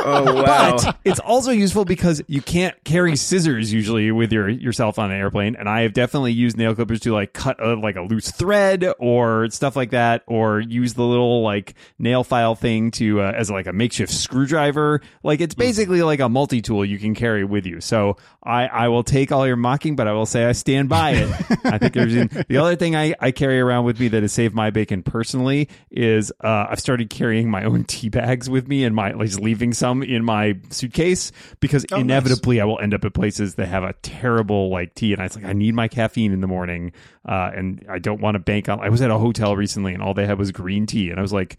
oh 0.05 0.43
wow! 0.43 0.77
But 0.77 0.97
it's 1.05 1.19
also 1.21 1.51
useful 1.51 1.85
because 1.85 2.23
you 2.29 2.41
can't 2.43 2.75
carry 2.85 3.17
scissors 3.17 3.73
usually 3.73 4.11
with 4.13 4.33
your 4.33 4.49
yourself 4.49 4.99
on 4.99 5.11
an 5.11 5.19
airplane, 5.19 5.57
and 5.57 5.69
I 5.69 5.81
have 5.83 5.93
definitely 5.95 6.33
used 6.33 6.57
nail 6.57 6.75
clippers 6.75 7.01
to 7.01 7.13
like 7.13 7.33
cut 7.33 7.61
a, 7.61 7.75
like 7.75 7.97
a 7.97 8.03
loose 8.03 8.31
thread 8.45 8.85
or 8.99 9.49
stuff 9.51 9.75
like 9.75 9.91
that, 9.91 10.23
or 10.27 10.61
use 10.61 10.93
the 10.95 11.03
little 11.03 11.43
like 11.43 11.75
nail 11.99 12.23
file 12.23 12.55
thing 12.55 12.91
to 12.91 13.23
uh, 13.23 13.33
as 13.35 13.51
like 13.51 13.67
a 13.67 13.73
makeshift 13.73 14.13
screwdriver. 14.13 15.01
Like 15.23 15.41
it's 15.41 15.55
basically 15.55 16.03
like 16.03 16.21
a 16.21 16.29
multi 16.29 16.61
tool 16.61 16.85
you 16.85 16.99
can 16.99 17.15
carry 17.15 17.43
with 17.45 17.65
you. 17.65 17.81
So 17.81 18.19
I 18.43 18.67
I 18.67 18.89
will 18.89 19.03
take 19.03 19.33
all 19.33 19.47
your 19.47 19.57
mocking, 19.57 19.97
but 19.97 20.07
I 20.07 20.13
will 20.13 20.27
say 20.27 20.45
I 20.45 20.53
stand 20.53 20.89
by 20.91 21.13
it. 21.13 21.31
I 21.65 21.79
think 21.79 21.95
there's 21.95 22.13
the 22.49 22.59
other 22.59 22.77
thing 22.77 22.95
I 22.95 23.15
I 23.19 23.31
carry 23.31 23.61
around 23.61 23.85
with 23.87 23.99
me 23.99 24.09
that 24.09 24.23
has 24.23 24.33
saved 24.33 24.55
my 24.55 24.71
bacon 24.71 25.03
personally 25.03 25.69
is 25.91 26.31
uh, 26.43 26.67
I've 26.69 26.81
started 26.81 27.09
carrying 27.09 27.51
my 27.51 27.65
own 27.65 27.85
tea 27.85 28.11
bags 28.11 28.51
with 28.51 28.69
me 28.69 28.85
and 28.85 28.95
my 28.95 29.13
like 29.13 29.29
just 29.29 29.41
leaving 29.41 29.73
some 29.73 30.03
in 30.03 30.23
my 30.25 30.59
suitcase 30.71 31.33
because 31.61 31.87
Oh, 31.93 31.97
nice. 31.97 32.03
inevitably 32.05 32.61
I 32.61 32.65
will 32.65 32.79
end 32.81 32.93
up 32.95 33.05
at 33.05 33.15
places 33.15 33.55
that 33.55 33.69
have 33.69 33.85
a 33.85 33.95
terrible 34.03 34.69
like 34.71 34.95
tea 34.95 35.13
and 35.13 35.21
I 35.23 35.25
was 35.25 35.37
like 35.37 35.45
I 35.45 35.53
need 35.55 35.75
my 35.75 35.89
caffeine 35.89 36.33
in 36.33 36.41
the 36.41 36.47
morning 36.47 36.93
uh, 37.27 37.51
and 37.55 37.85
I 37.89 37.99
don't 37.99 38.21
want 38.21 38.34
to 38.35 38.39
bank 38.41 38.69
on 38.69 38.81
I 38.81 38.89
was 38.89 39.01
at 39.03 39.11
a 39.11 39.19
hotel 39.19 39.57
recently 39.57 39.95
and 39.95 40.03
all 40.03 40.15
they 40.15 40.27
had 40.27 40.39
was 40.39 40.53
green 40.53 40.87
tea 40.87 41.11
and 41.11 41.19
I 41.19 41.23
was 41.23 41.33
like 41.33 41.57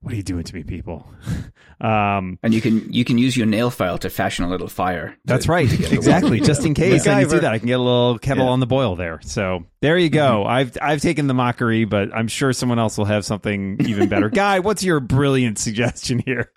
what 0.00 0.12
are 0.12 0.16
you 0.16 0.22
doing 0.22 0.44
to 0.44 0.54
me 0.54 0.62
people 0.64 1.08
um 1.80 2.38
And 2.42 2.52
you 2.52 2.60
can 2.60 2.92
you 2.92 3.04
can 3.06 3.16
use 3.16 3.36
your 3.36 3.46
nail 3.46 3.70
file 3.70 3.96
to 3.98 4.10
fashion 4.10 4.44
a 4.44 4.48
little 4.50 4.68
fire. 4.68 5.08
to- 5.08 5.16
that's 5.24 5.48
right. 5.48 5.68
to 5.68 5.76
get 5.76 5.92
it 5.92 5.94
Exactly. 6.04 6.40
Just 6.40 6.64
in 6.66 6.74
case 6.74 7.06
I 7.06 7.20
need 7.20 7.24
to 7.30 7.36
do 7.36 7.40
that, 7.40 7.52
I 7.54 7.58
can 7.58 7.66
get 7.68 7.78
a 7.80 7.82
little 7.82 8.18
kettle 8.18 8.44
Yeah. 8.44 8.50
on 8.50 8.60
the 8.60 8.66
boil 8.66 8.96
there. 8.96 9.18
So 9.22 9.64
there 9.80 9.96
you 9.96 10.10
go. 10.10 10.44
I've 10.44 10.76
I've 10.82 11.00
taken 11.00 11.26
the 11.26 11.32
mockery, 11.34 11.84
but 11.86 12.14
I'm 12.14 12.28
sure 12.28 12.52
someone 12.52 12.78
else 12.78 12.98
will 12.98 13.06
have 13.06 13.24
something 13.24 13.78
even 13.86 14.08
better. 14.10 14.28
Guy, 14.44 14.60
what's 14.60 14.84
your 14.84 15.00
brilliant 15.00 15.58
suggestion 15.58 16.18
here? 16.18 16.52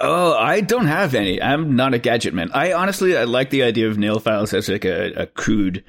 Oh, 0.00 0.32
I 0.34 0.60
don't 0.62 0.86
have 0.86 1.14
any. 1.14 1.40
I'm 1.42 1.76
not 1.76 1.92
a 1.94 1.98
gadget 1.98 2.32
man. 2.34 2.50
I 2.54 2.72
honestly 2.72 3.16
I 3.16 3.24
like 3.24 3.50
the 3.50 3.62
idea 3.62 3.88
of 3.88 3.98
nail 3.98 4.18
files 4.20 4.52
as 4.54 4.68
like 4.70 4.84
a, 4.86 5.12
a 5.12 5.26
crude 5.26 5.84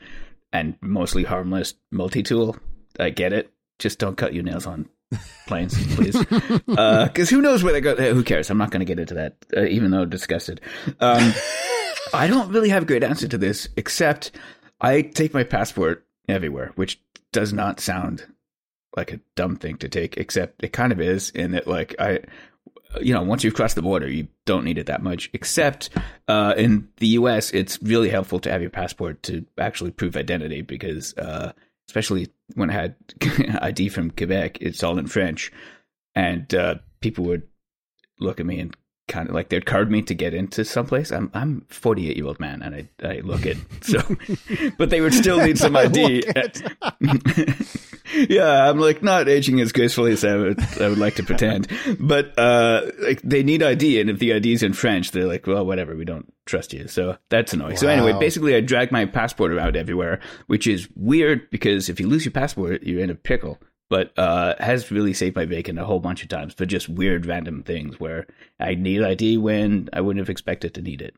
and 0.53 0.75
mostly 0.81 1.23
harmless 1.23 1.73
multi 1.91 2.21
tool. 2.23 2.57
I 2.99 3.09
get 3.09 3.33
it. 3.33 3.51
Just 3.79 3.99
don't 3.99 4.17
cut 4.17 4.33
your 4.33 4.43
nails 4.43 4.65
on 4.65 4.89
planes, 5.47 5.73
please. 5.95 6.17
Because 6.65 7.29
who 7.29 7.41
knows 7.41 7.63
where 7.63 7.73
they 7.73 7.81
go? 7.81 7.95
Who 7.95 8.23
cares? 8.23 8.49
I'm 8.49 8.57
not 8.57 8.71
going 8.71 8.79
to 8.79 8.85
get 8.85 8.99
into 8.99 9.13
that, 9.15 9.35
uh, 9.55 9.65
even 9.65 9.91
though 9.91 10.05
disgusted. 10.05 10.61
Um, 10.99 11.33
I 12.13 12.27
don't 12.27 12.51
really 12.51 12.69
have 12.69 12.83
a 12.83 12.87
great 12.87 13.03
answer 13.03 13.27
to 13.27 13.37
this, 13.37 13.67
except 13.75 14.31
I 14.79 15.01
take 15.01 15.33
my 15.33 15.43
passport 15.43 16.05
everywhere, 16.27 16.71
which 16.75 17.01
does 17.31 17.53
not 17.53 17.79
sound 17.79 18.25
like 18.95 19.11
a 19.11 19.19
dumb 19.35 19.57
thing 19.57 19.77
to 19.77 19.89
take, 19.89 20.17
except 20.17 20.63
it 20.63 20.73
kind 20.73 20.91
of 20.91 20.99
is 20.99 21.29
in 21.31 21.51
that 21.51 21.67
like 21.67 21.95
I 21.99 22.21
you 23.01 23.13
know, 23.13 23.21
once 23.21 23.43
you've 23.43 23.53
crossed 23.53 23.75
the 23.75 23.81
border, 23.81 24.07
you 24.07 24.27
don't 24.45 24.63
need 24.63 24.77
it 24.77 24.87
that 24.87 25.03
much. 25.03 25.29
Except 25.33 25.89
uh, 26.27 26.53
in 26.57 26.87
the 26.97 27.07
U.S., 27.07 27.51
it's 27.51 27.81
really 27.81 28.09
helpful 28.09 28.39
to 28.39 28.51
have 28.51 28.61
your 28.61 28.69
passport 28.69 29.21
to 29.23 29.45
actually 29.57 29.91
prove 29.91 30.15
identity 30.15 30.61
because, 30.61 31.15
uh, 31.17 31.51
especially 31.87 32.29
when 32.55 32.69
I 32.69 32.73
had 32.73 32.95
ID 33.61 33.89
from 33.89 34.11
Quebec, 34.11 34.59
it's 34.61 34.83
all 34.83 34.97
in 34.99 35.07
French, 35.07 35.51
and 36.15 36.53
uh, 36.53 36.75
people 37.01 37.25
would 37.25 37.43
look 38.19 38.39
at 38.39 38.45
me 38.45 38.59
and 38.59 38.75
kind 39.07 39.29
of 39.29 39.35
like 39.35 39.49
they'd 39.49 39.65
card 39.65 39.89
me 39.89 40.01
to 40.03 40.13
get 40.13 40.33
into 40.33 40.65
someplace. 40.65 41.11
I'm 41.11 41.31
I'm 41.33 41.65
48 41.69 42.15
year 42.15 42.25
old 42.25 42.39
man 42.39 42.61
and 42.61 42.75
I 42.75 43.07
I 43.07 43.19
look 43.19 43.45
it 43.45 43.57
so, 43.81 44.01
but 44.77 44.89
they 44.89 45.01
would 45.01 45.13
still 45.13 45.37
need 45.37 45.57
some 45.57 45.75
ID. 45.77 46.23
yeah, 48.29 48.69
I'm 48.69 48.79
like 48.79 49.01
not 49.01 49.29
aging 49.29 49.59
as 49.59 49.71
gracefully 49.71 50.11
as 50.11 50.23
I 50.23 50.35
would 50.35 50.59
I 50.79 50.89
would 50.89 50.97
like 50.97 51.15
to 51.15 51.23
pretend, 51.23 51.67
but 51.99 52.37
uh, 52.37 52.91
like 52.99 53.21
they 53.21 53.43
need 53.43 53.63
ID, 53.63 53.99
and 54.01 54.09
if 54.09 54.19
the 54.19 54.33
ID 54.33 54.53
is 54.53 54.63
in 54.63 54.73
French, 54.73 55.11
they're 55.11 55.27
like, 55.27 55.47
well, 55.47 55.65
whatever, 55.65 55.95
we 55.95 56.05
don't 56.05 56.31
trust 56.45 56.73
you. 56.73 56.87
So 56.87 57.17
that's 57.29 57.53
annoying. 57.53 57.71
Wow. 57.71 57.77
So 57.77 57.87
anyway, 57.87 58.13
basically, 58.19 58.55
I 58.55 58.61
drag 58.61 58.91
my 58.91 59.05
passport 59.05 59.51
around 59.51 59.75
everywhere, 59.75 60.19
which 60.47 60.67
is 60.67 60.87
weird 60.95 61.49
because 61.49 61.89
if 61.89 61.99
you 61.99 62.07
lose 62.07 62.25
your 62.25 62.31
passport, 62.31 62.83
you're 62.83 63.01
in 63.01 63.09
a 63.09 63.15
pickle 63.15 63.59
but 63.89 64.17
uh, 64.17 64.55
has 64.59 64.91
really 64.91 65.13
saved 65.13 65.35
my 65.35 65.45
bacon 65.45 65.77
a 65.77 65.85
whole 65.85 65.99
bunch 65.99 66.23
of 66.23 66.29
times 66.29 66.53
for 66.53 66.65
just 66.65 66.89
weird 66.89 67.25
random 67.25 67.63
things 67.63 67.99
where 67.99 68.27
I 68.59 68.75
need 68.75 69.03
ID 69.03 69.37
when 69.37 69.89
I 69.93 70.01
wouldn't 70.01 70.21
have 70.21 70.29
expected 70.29 70.73
to 70.75 70.81
need 70.81 71.01
it. 71.01 71.15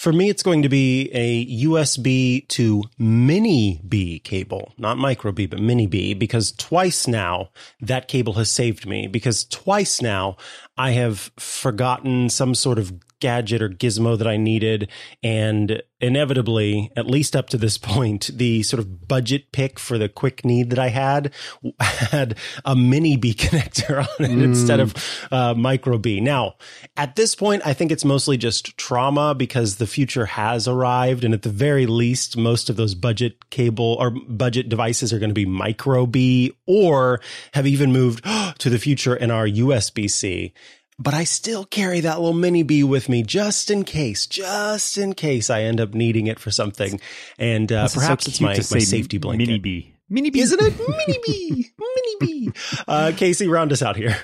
For 0.00 0.14
me, 0.14 0.30
it's 0.30 0.42
going 0.42 0.62
to 0.62 0.70
be 0.70 1.10
a 1.12 1.44
USB 1.62 2.48
to 2.48 2.84
mini 2.96 3.82
B 3.86 4.18
cable, 4.20 4.72
not 4.78 4.96
micro 4.96 5.30
B, 5.30 5.44
but 5.44 5.60
mini 5.60 5.86
B, 5.86 6.14
because 6.14 6.52
twice 6.52 7.06
now 7.06 7.50
that 7.82 8.08
cable 8.08 8.32
has 8.34 8.50
saved 8.50 8.86
me 8.86 9.08
because 9.08 9.44
twice 9.44 10.00
now 10.00 10.38
I 10.78 10.92
have 10.92 11.30
forgotten 11.38 12.30
some 12.30 12.54
sort 12.54 12.78
of 12.78 12.94
gadget 13.20 13.62
or 13.62 13.68
gizmo 13.68 14.18
that 14.18 14.26
I 14.26 14.36
needed. 14.36 14.88
And 15.22 15.82
inevitably, 16.00 16.90
at 16.96 17.06
least 17.06 17.36
up 17.36 17.48
to 17.50 17.58
this 17.58 17.78
point, 17.90 18.30
the 18.34 18.62
sort 18.62 18.80
of 18.80 19.06
budget 19.06 19.52
pick 19.52 19.78
for 19.78 19.98
the 19.98 20.08
quick 20.08 20.44
need 20.44 20.70
that 20.70 20.78
I 20.78 20.88
had 20.88 21.32
had 21.80 22.36
a 22.64 22.74
mini 22.74 23.16
B 23.16 23.34
connector 23.38 23.98
on 23.98 24.24
it 24.24 24.30
mm. 24.30 24.42
instead 24.42 24.80
of 24.80 24.94
uh, 25.30 25.54
micro 25.54 25.98
B. 25.98 26.20
Now, 26.20 26.54
at 26.96 27.16
this 27.16 27.34
point, 27.34 27.62
I 27.64 27.74
think 27.74 27.92
it's 27.92 28.04
mostly 28.04 28.36
just 28.36 28.76
trauma 28.76 29.34
because 29.34 29.76
the 29.76 29.86
future 29.86 30.26
has 30.26 30.66
arrived. 30.66 31.24
And 31.24 31.34
at 31.34 31.42
the 31.42 31.50
very 31.50 31.86
least, 31.86 32.36
most 32.36 32.70
of 32.70 32.76
those 32.76 32.94
budget 32.94 33.50
cable 33.50 33.96
or 34.00 34.10
budget 34.10 34.68
devices 34.68 35.12
are 35.12 35.18
going 35.18 35.30
to 35.30 35.34
be 35.34 35.46
micro 35.46 36.06
B 36.06 36.52
or 36.66 37.20
have 37.54 37.66
even 37.66 37.92
moved 37.92 38.24
to 38.58 38.70
the 38.70 38.78
future 38.78 39.14
and 39.14 39.30
are 39.30 39.46
USB 39.46 40.10
C 40.10 40.52
but 41.00 41.14
I 41.14 41.24
still 41.24 41.64
carry 41.64 42.00
that 42.00 42.20
little 42.20 42.34
mini 42.34 42.62
bee 42.62 42.84
with 42.84 43.08
me 43.08 43.22
just 43.22 43.70
in 43.70 43.84
case, 43.84 44.26
just 44.26 44.98
in 44.98 45.14
case 45.14 45.48
I 45.48 45.62
end 45.62 45.80
up 45.80 45.94
needing 45.94 46.26
it 46.26 46.38
for 46.38 46.50
something. 46.50 47.00
And 47.38 47.72
uh, 47.72 47.88
perhaps 47.88 48.26
so 48.26 48.28
it's 48.28 48.40
my, 48.40 48.48
my 48.76 48.84
safety 48.84 49.16
blanket. 49.16 49.46
Mini 49.46 49.58
bee. 49.58 49.94
Mini 50.10 50.28
bee. 50.30 50.40
Isn't 50.40 50.60
it? 50.60 50.78
mini 50.78 51.18
bee. 51.26 51.70
Mini 51.78 52.16
bee. 52.20 52.52
Uh, 52.88 53.12
Casey, 53.16 53.46
round 53.46 53.72
us 53.72 53.82
out 53.82 53.96
here. 53.96 54.16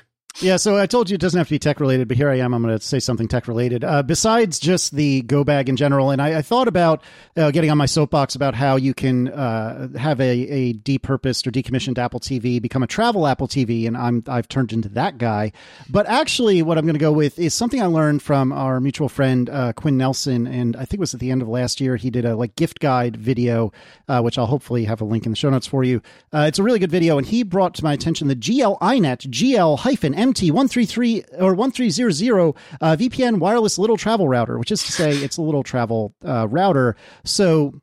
Yeah, 0.43 0.59
so 0.59 0.77
I 0.77 0.85
told 0.85 1.09
you 1.09 1.15
it 1.15 1.21
doesn't 1.21 1.39
have 1.39 1.49
to 1.49 1.55
be 1.55 1.59
tech 1.59 1.81
related, 1.81 2.09
but 2.09 2.19
here 2.19 2.29
I 2.29 2.37
am. 2.41 2.53
I'm 2.53 2.63
going 2.63 2.79
to 2.79 2.85
say 2.85 2.99
something 3.01 3.27
tech 3.27 3.49
related. 3.49 3.83
Uh, 3.83 4.03
besides 4.03 4.59
just 4.59 4.95
the 4.95 5.23
Go 5.23 5.45
bag 5.45 5.71
in 5.71 5.77
general, 5.77 6.11
and 6.11 6.21
I, 6.21 6.39
I 6.39 6.43
thought 6.43 6.69
about 6.69 7.03
uh, 7.39 7.51
getting 7.51 7.71
on 7.71 7.79
my 7.79 7.87
soapbox 7.87 8.35
about 8.35 8.55
how 8.55 8.77
you 8.77 8.93
can 8.93 9.29
uh, 9.29 9.89
have 9.97 10.21
a, 10.21 10.25
a 10.25 10.75
depurposed 10.75 11.47
or 11.47 11.51
decommissioned 11.51 11.97
Apple 11.97 12.21
TV 12.21 12.61
become 12.61 12.83
a 12.83 12.87
travel 12.87 13.27
Apple 13.27 13.49
TV, 13.49 13.87
and 13.87 13.97
I'm 13.97 14.23
I've 14.27 14.47
turned 14.47 14.75
into 14.75 14.91
that 14.91 15.17
guy. 15.17 15.53
But 15.89 16.07
actually, 16.07 16.61
what 16.61 16.77
I'm 16.77 16.85
going 16.85 16.97
to 16.97 17.01
go 17.01 17.13
with 17.13 17.39
is 17.39 17.55
something 17.55 17.83
I 17.83 17.87
learned 17.87 18.21
from 18.21 18.53
our 18.53 18.79
mutual 18.79 19.09
friend 19.09 19.49
uh, 19.49 19.73
Quinn 19.73 19.97
Nelson, 19.97 20.47
and 20.47 20.77
I 20.77 20.81
think 20.81 20.95
it 20.95 21.01
was 21.01 21.15
at 21.15 21.21
the 21.21 21.31
end 21.31 21.41
of 21.41 21.49
last 21.49 21.81
year. 21.81 21.97
He 21.97 22.11
did 22.11 22.27
a 22.27 22.37
like 22.37 22.57
gift 22.57 22.81
guide 22.81 23.17
video, 23.17 23.73
uh, 24.07 24.21
which 24.21 24.37
I'll 24.37 24.47
hopefully 24.47 24.85
have 24.85 25.01
a 25.01 25.05
link 25.05 25.25
in 25.25 25.33
the 25.33 25.37
show 25.37 25.49
notes 25.49 25.67
for 25.67 25.83
you. 25.83 26.03
Uh, 26.31 26.45
it's 26.47 26.59
a 26.59 26.63
really 26.63 26.79
good 26.79 26.91
video, 26.91 27.17
and 27.17 27.27
he 27.27 27.43
brought 27.43 27.75
to 27.77 27.85
my 27.85 27.95
attention 27.95 28.29
the 28.29 28.37
GL 28.37 28.79
iNet 28.81 29.29
GL 29.31 29.79
hyphen 29.79 30.15
MT133 30.33 31.41
or 31.41 31.55
1300 31.55 32.55
uh, 32.81 32.97
VPN 32.97 33.39
wireless 33.39 33.79
little 33.79 33.97
travel 33.97 34.29
router, 34.29 34.59
which 34.59 34.71
is 34.73 34.83
to 34.85 34.93
say 34.93 35.13
it's 35.13 35.37
a 35.37 35.43
little 35.43 35.63
travel 35.63 36.15
uh, 36.25 36.49
router. 36.49 36.97
So 37.25 37.81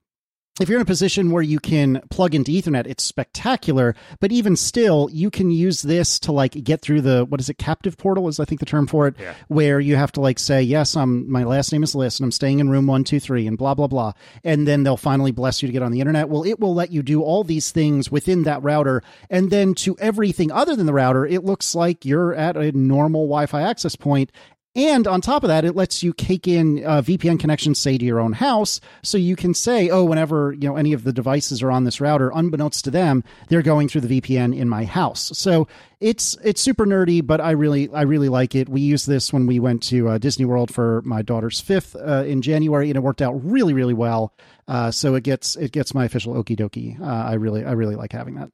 if 0.60 0.70
you're 0.70 0.78
in 0.78 0.84
a 0.84 0.86
position 0.86 1.32
where 1.32 1.44
you 1.44 1.60
can 1.60 2.02
plug 2.10 2.36
into 2.36 2.52
ethernet 2.52 2.86
it's 2.88 3.04
spectacular 3.04 3.96
but 4.20 4.32
even 4.32 4.56
still 4.56 5.10
you 5.12 5.30
can 5.30 5.50
use 5.50 5.82
this 5.82 6.20
to 6.20 6.32
like 6.32 6.52
get 6.63 6.82
through 6.82 7.02
the 7.02 7.26
what 7.26 7.39
is 7.39 7.50
it 7.50 7.58
captive 7.58 7.98
portal 7.98 8.28
is 8.28 8.39
i 8.39 8.46
think 8.46 8.60
the 8.60 8.66
term 8.66 8.86
for 8.86 9.08
it 9.08 9.16
yeah. 9.20 9.34
where 9.48 9.80
you 9.80 9.96
have 9.96 10.12
to 10.12 10.22
like 10.22 10.38
say 10.38 10.62
yes 10.62 10.96
i'm 10.96 11.30
my 11.32 11.44
last 11.44 11.72
name 11.72 11.84
is 11.84 11.96
Liss 11.96 12.20
and 12.20 12.26
i'm 12.26 12.32
staying 12.32 12.60
in 12.60 12.70
room 12.70 12.86
123 12.88 13.48
and 13.48 13.58
blah 13.58 13.74
blah 13.74 13.88
blah. 13.88 14.13
And 14.44 14.68
then 14.68 14.84
they'll 14.84 14.98
finally 14.98 15.32
bless 15.32 15.62
you 15.62 15.68
to 15.68 15.74
get 15.74 15.82
on 15.82 15.92
the 15.92 16.00
internet. 16.00 16.30
Well 16.30 16.44
it 16.44 16.60
will 16.60 16.74
let 16.74 16.92
you 16.92 17.02
do 17.02 17.22
all 17.22 17.44
these 17.44 17.72
things 17.72 18.12
within 18.12 18.44
that 18.44 18.62
router. 18.63 19.02
And 19.30 19.50
then 19.50 19.74
to 19.76 19.96
everything 20.00 20.52
other 20.52 20.76
than 20.76 20.86
the 20.86 20.94
router 20.94 21.26
it 21.26 21.44
looks 21.44 21.76
like 21.76 22.06
you're 22.06 22.34
at 22.34 22.58
a 22.58 22.72
normal 22.72 23.24
wi-fi 23.24 23.62
access 23.62 23.96
point 23.96 24.32
and 24.76 25.06
on 25.06 25.22
top 25.22 25.44
of 25.44 25.50
that, 25.50 25.66
it 25.66 25.76
lets 25.76 26.02
you 26.02 26.14
cake 26.14 26.48
in 26.48 26.84
uh, 26.84 27.04
VPN 27.04 27.40
connections, 27.40 27.80
say 27.80 27.96
to 27.96 28.04
your 28.06 28.20
own 28.20 28.34
house, 28.34 28.82
so 29.04 29.20
you 29.20 29.36
can 29.36 29.54
say, 29.54 29.90
"Oh, 29.90 30.04
whenever 30.04 30.52
you 30.54 30.68
know 30.68 30.76
any 30.78 30.94
of 30.94 31.04
the 31.04 31.14
devices 31.14 31.62
are 31.62 31.70
on 31.70 31.84
this 31.84 32.02
router, 32.02 32.32
unbeknownst 32.34 32.84
to 32.86 32.92
them, 32.92 33.24
they're 33.50 33.62
going 33.62 33.88
through 33.88 34.02
the 34.02 34.20
VPN 34.20 34.58
in 34.58 34.68
my 34.68 34.86
house." 34.86 35.32
So 35.38 35.68
it's 36.00 36.36
it's 36.44 36.60
super 36.60 36.88
nerdy, 36.88 37.26
but 37.26 37.40
I 37.40 37.52
really 37.52 37.88
I 37.94 38.02
really 38.02 38.30
like 38.30 38.56
it. 38.56 38.68
We 38.68 38.82
used 38.82 39.08
this 39.08 39.32
when 39.32 39.46
we 39.46 39.60
went 39.60 39.84
to 39.84 40.10
uh, 40.10 40.18
Disney 40.18 40.46
World 40.46 40.74
for 40.74 41.04
my 41.06 41.22
daughter's 41.22 41.60
fifth 41.60 41.96
uh, 41.96 42.24
in 42.26 42.42
January, 42.42 42.90
and 42.90 42.98
it 42.98 43.02
worked 43.02 43.22
out 43.22 43.34
really 43.46 43.74
really 43.74 43.94
well. 43.94 44.34
Uh, 44.68 44.90
so 44.90 45.14
it 45.14 45.24
gets 45.24 45.56
it 45.56 45.72
gets 45.72 45.94
my 45.94 46.06
official 46.06 46.34
okie 46.34 46.58
dokie. 46.58 47.00
Uh, 47.00 47.06
I 47.06 47.34
really 47.34 47.64
I 47.64 47.74
really 47.74 47.96
like 47.96 48.12
having 48.12 48.36
that. 48.36 48.50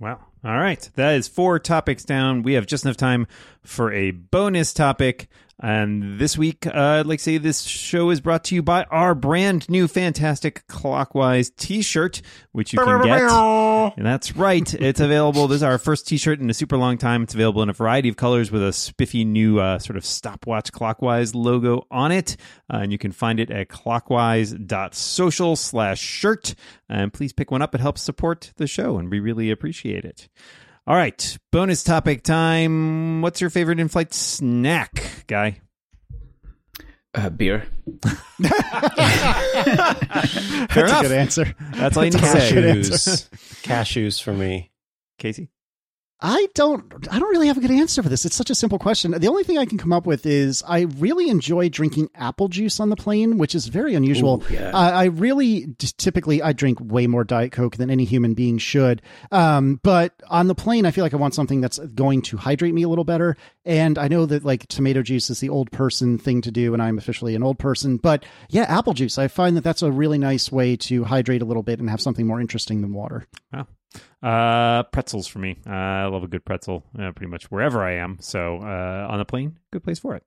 Wow. 0.00 0.20
All 0.44 0.56
right. 0.56 0.88
That 0.94 1.16
is 1.16 1.26
four 1.26 1.58
topics 1.58 2.04
down. 2.04 2.42
We 2.42 2.52
have 2.52 2.66
just 2.66 2.84
enough 2.84 2.96
time 2.96 3.26
for 3.64 3.92
a 3.92 4.12
bonus 4.12 4.72
topic. 4.72 5.28
And 5.60 6.20
this 6.20 6.38
week, 6.38 6.68
uh, 6.68 6.70
I'd 7.00 7.06
like 7.06 7.18
to 7.18 7.24
say 7.24 7.38
this 7.38 7.62
show 7.62 8.10
is 8.10 8.20
brought 8.20 8.44
to 8.44 8.54
you 8.54 8.62
by 8.62 8.84
our 8.84 9.12
brand 9.16 9.68
new 9.68 9.88
fantastic 9.88 10.64
Clockwise 10.68 11.50
t 11.50 11.82
shirt, 11.82 12.22
which 12.52 12.72
you 12.72 12.78
can 12.78 13.02
get. 13.02 13.18
And 13.96 14.06
that's 14.06 14.36
right. 14.36 14.72
It's 14.74 15.00
available. 15.00 15.48
This 15.48 15.56
is 15.56 15.62
our 15.64 15.78
first 15.78 16.06
t 16.06 16.16
shirt 16.16 16.38
in 16.38 16.48
a 16.48 16.54
super 16.54 16.76
long 16.76 16.96
time. 16.96 17.24
It's 17.24 17.34
available 17.34 17.62
in 17.62 17.68
a 17.68 17.72
variety 17.72 18.08
of 18.08 18.16
colors 18.16 18.52
with 18.52 18.62
a 18.62 18.72
spiffy 18.72 19.24
new 19.24 19.58
uh, 19.58 19.80
sort 19.80 19.96
of 19.96 20.04
stopwatch 20.04 20.70
Clockwise 20.70 21.34
logo 21.34 21.86
on 21.90 22.12
it. 22.12 22.36
Uh, 22.72 22.78
and 22.82 22.92
you 22.92 22.98
can 22.98 23.10
find 23.10 23.40
it 23.40 23.50
at 23.50 23.68
clockwise.social 23.68 25.56
slash 25.56 26.00
shirt. 26.00 26.54
And 26.88 27.12
please 27.12 27.32
pick 27.32 27.50
one 27.50 27.62
up. 27.62 27.74
It 27.74 27.80
helps 27.80 28.02
support 28.02 28.52
the 28.58 28.68
show, 28.68 28.96
and 28.96 29.10
we 29.10 29.18
really 29.18 29.50
appreciate 29.50 30.04
it. 30.04 30.28
All 30.88 30.96
right, 30.96 31.36
bonus 31.52 31.84
topic 31.84 32.22
time. 32.22 33.20
What's 33.20 33.42
your 33.42 33.50
favorite 33.50 33.78
in-flight 33.78 34.14
snack, 34.14 35.24
guy? 35.26 35.60
Uh, 37.14 37.28
beer. 37.28 37.66
Fair 38.40 38.48
That's 40.68 40.76
enough. 40.76 41.00
a 41.00 41.02
good 41.02 41.12
answer. 41.12 41.54
That's 41.72 41.94
all 41.94 42.06
you 42.06 42.10
need 42.12 42.20
to 42.20 42.26
say. 42.26 42.38
Cashews. 42.52 43.28
Cashews 43.62 44.22
for 44.22 44.32
me. 44.32 44.70
Casey? 45.18 45.50
I 46.20 46.48
don't 46.54 47.06
I 47.12 47.20
don't 47.20 47.30
really 47.30 47.46
have 47.46 47.58
a 47.58 47.60
good 47.60 47.70
answer 47.70 48.02
for 48.02 48.08
this. 48.08 48.24
It's 48.24 48.34
such 48.34 48.50
a 48.50 48.54
simple 48.54 48.78
question. 48.78 49.12
The 49.12 49.28
only 49.28 49.44
thing 49.44 49.56
I 49.56 49.66
can 49.66 49.78
come 49.78 49.92
up 49.92 50.04
with 50.04 50.26
is 50.26 50.64
I 50.66 50.80
really 50.98 51.28
enjoy 51.28 51.68
drinking 51.68 52.10
apple 52.16 52.48
juice 52.48 52.80
on 52.80 52.90
the 52.90 52.96
plane, 52.96 53.38
which 53.38 53.54
is 53.54 53.68
very 53.68 53.94
unusual. 53.94 54.42
Ooh, 54.42 54.52
yeah. 54.52 54.76
I 54.76 55.04
really 55.04 55.76
typically 55.78 56.42
I 56.42 56.52
drink 56.52 56.78
way 56.80 57.06
more 57.06 57.22
diet 57.22 57.52
coke 57.52 57.76
than 57.76 57.88
any 57.88 58.04
human 58.04 58.34
being 58.34 58.58
should. 58.58 59.00
Um, 59.30 59.78
but 59.84 60.12
on 60.28 60.48
the 60.48 60.56
plane 60.56 60.86
I 60.86 60.90
feel 60.90 61.04
like 61.04 61.14
I 61.14 61.18
want 61.18 61.34
something 61.34 61.60
that's 61.60 61.78
going 61.78 62.22
to 62.22 62.36
hydrate 62.36 62.74
me 62.74 62.82
a 62.82 62.88
little 62.88 63.04
better. 63.04 63.36
And 63.64 63.96
I 63.96 64.08
know 64.08 64.26
that 64.26 64.44
like 64.44 64.66
tomato 64.66 65.02
juice 65.02 65.30
is 65.30 65.38
the 65.38 65.50
old 65.50 65.70
person 65.70 66.18
thing 66.18 66.40
to 66.42 66.50
do 66.50 66.74
and 66.74 66.82
I'm 66.82 66.98
officially 66.98 67.36
an 67.36 67.44
old 67.44 67.60
person, 67.60 67.96
but 67.96 68.24
yeah, 68.48 68.62
apple 68.62 68.92
juice. 68.92 69.18
I 69.18 69.28
find 69.28 69.56
that 69.56 69.62
that's 69.62 69.82
a 69.82 69.92
really 69.92 70.18
nice 70.18 70.50
way 70.50 70.76
to 70.76 71.04
hydrate 71.04 71.42
a 71.42 71.46
little 71.46 71.62
bit 71.62 71.78
and 71.78 71.88
have 71.88 72.00
something 72.00 72.26
more 72.26 72.40
interesting 72.40 72.80
than 72.80 72.92
water. 72.92 73.24
Wow. 73.52 73.68
Uh, 74.22 74.82
pretzels 74.84 75.26
for 75.26 75.38
me. 75.38 75.58
Uh, 75.66 75.70
I 75.70 76.06
love 76.06 76.24
a 76.24 76.28
good 76.28 76.44
pretzel 76.44 76.84
uh, 76.98 77.12
pretty 77.12 77.30
much 77.30 77.50
wherever 77.50 77.82
I 77.82 77.94
am. 77.94 78.18
So 78.20 78.58
uh, 78.58 79.06
on 79.10 79.18
the 79.18 79.24
plane, 79.24 79.58
good 79.70 79.84
place 79.84 79.98
for 79.98 80.16
it. 80.16 80.24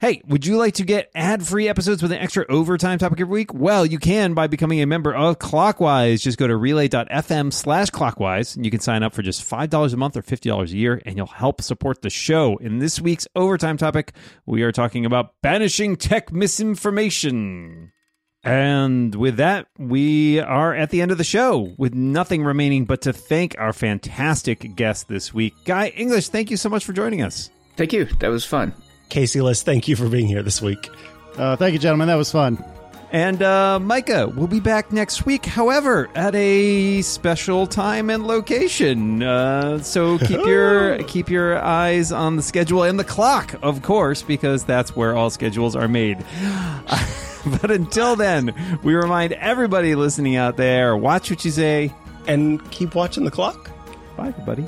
Hey, 0.00 0.22
would 0.26 0.46
you 0.46 0.56
like 0.56 0.74
to 0.74 0.84
get 0.84 1.10
ad 1.14 1.46
free 1.46 1.68
episodes 1.68 2.00
with 2.00 2.10
an 2.10 2.18
extra 2.18 2.46
overtime 2.48 2.98
topic 2.98 3.20
every 3.20 3.32
week? 3.40 3.52
Well, 3.52 3.84
you 3.84 3.98
can 3.98 4.32
by 4.32 4.46
becoming 4.46 4.80
a 4.80 4.86
member 4.86 5.14
of 5.14 5.38
Clockwise. 5.38 6.22
Just 6.22 6.38
go 6.38 6.46
to 6.46 6.56
relay.fm 6.56 7.52
slash 7.52 7.90
clockwise 7.90 8.56
and 8.56 8.64
you 8.64 8.70
can 8.70 8.80
sign 8.80 9.02
up 9.02 9.12
for 9.12 9.20
just 9.20 9.46
$5 9.46 9.92
a 9.92 9.96
month 9.98 10.16
or 10.16 10.22
$50 10.22 10.72
a 10.72 10.74
year 10.74 11.02
and 11.04 11.18
you'll 11.18 11.26
help 11.26 11.60
support 11.60 12.00
the 12.00 12.08
show. 12.08 12.56
In 12.62 12.78
this 12.78 12.98
week's 12.98 13.28
overtime 13.36 13.76
topic, 13.76 14.14
we 14.46 14.62
are 14.62 14.72
talking 14.72 15.04
about 15.04 15.34
banishing 15.42 15.96
tech 15.96 16.32
misinformation. 16.32 17.92
And 18.42 19.14
with 19.14 19.36
that, 19.36 19.66
we 19.78 20.40
are 20.40 20.74
at 20.74 20.90
the 20.90 21.02
end 21.02 21.10
of 21.10 21.18
the 21.18 21.24
show 21.24 21.74
with 21.76 21.94
nothing 21.94 22.42
remaining 22.42 22.86
but 22.86 23.02
to 23.02 23.12
thank 23.12 23.54
our 23.58 23.72
fantastic 23.72 24.74
guest 24.76 25.08
this 25.08 25.34
week. 25.34 25.54
Guy 25.64 25.88
English, 25.88 26.28
thank 26.28 26.50
you 26.50 26.56
so 26.56 26.68
much 26.68 26.84
for 26.84 26.92
joining 26.92 27.22
us. 27.22 27.50
Thank 27.76 27.92
you. 27.92 28.06
That 28.20 28.28
was 28.28 28.44
fun. 28.44 28.72
Casey 29.10 29.40
Liss, 29.40 29.62
thank 29.62 29.88
you 29.88 29.96
for 29.96 30.08
being 30.08 30.26
here 30.26 30.42
this 30.42 30.62
week. 30.62 30.88
Uh, 31.36 31.56
thank 31.56 31.72
you, 31.72 31.78
gentlemen. 31.78 32.08
That 32.08 32.16
was 32.16 32.30
fun. 32.30 32.62
And 33.12 33.42
uh, 33.42 33.80
Mikah 33.82 34.34
will 34.34 34.46
be 34.46 34.60
back 34.60 34.92
next 34.92 35.26
week, 35.26 35.44
however, 35.44 36.08
at 36.14 36.34
a 36.34 37.02
special 37.02 37.66
time 37.66 38.08
and 38.08 38.24
location. 38.24 39.22
Uh, 39.22 39.80
so 39.80 40.16
keep 40.18 40.40
your 40.46 41.02
keep 41.04 41.28
your 41.28 41.58
eyes 41.58 42.12
on 42.12 42.36
the 42.36 42.42
schedule 42.42 42.84
and 42.84 43.00
the 43.00 43.04
clock, 43.04 43.54
of 43.62 43.82
course, 43.82 44.22
because 44.22 44.64
that's 44.64 44.94
where 44.94 45.16
all 45.16 45.28
schedules 45.28 45.74
are 45.74 45.88
made. 45.88 46.18
but 47.60 47.72
until 47.72 48.14
then, 48.14 48.54
we 48.84 48.94
remind 48.94 49.32
everybody 49.32 49.96
listening 49.96 50.36
out 50.36 50.56
there: 50.56 50.96
watch 50.96 51.30
what 51.30 51.44
you 51.44 51.50
say. 51.50 51.92
And 52.26 52.70
keep 52.70 52.94
watching 52.94 53.24
the 53.24 53.30
clock. 53.30 53.70
Bye, 54.16 54.28
everybody. 54.28 54.66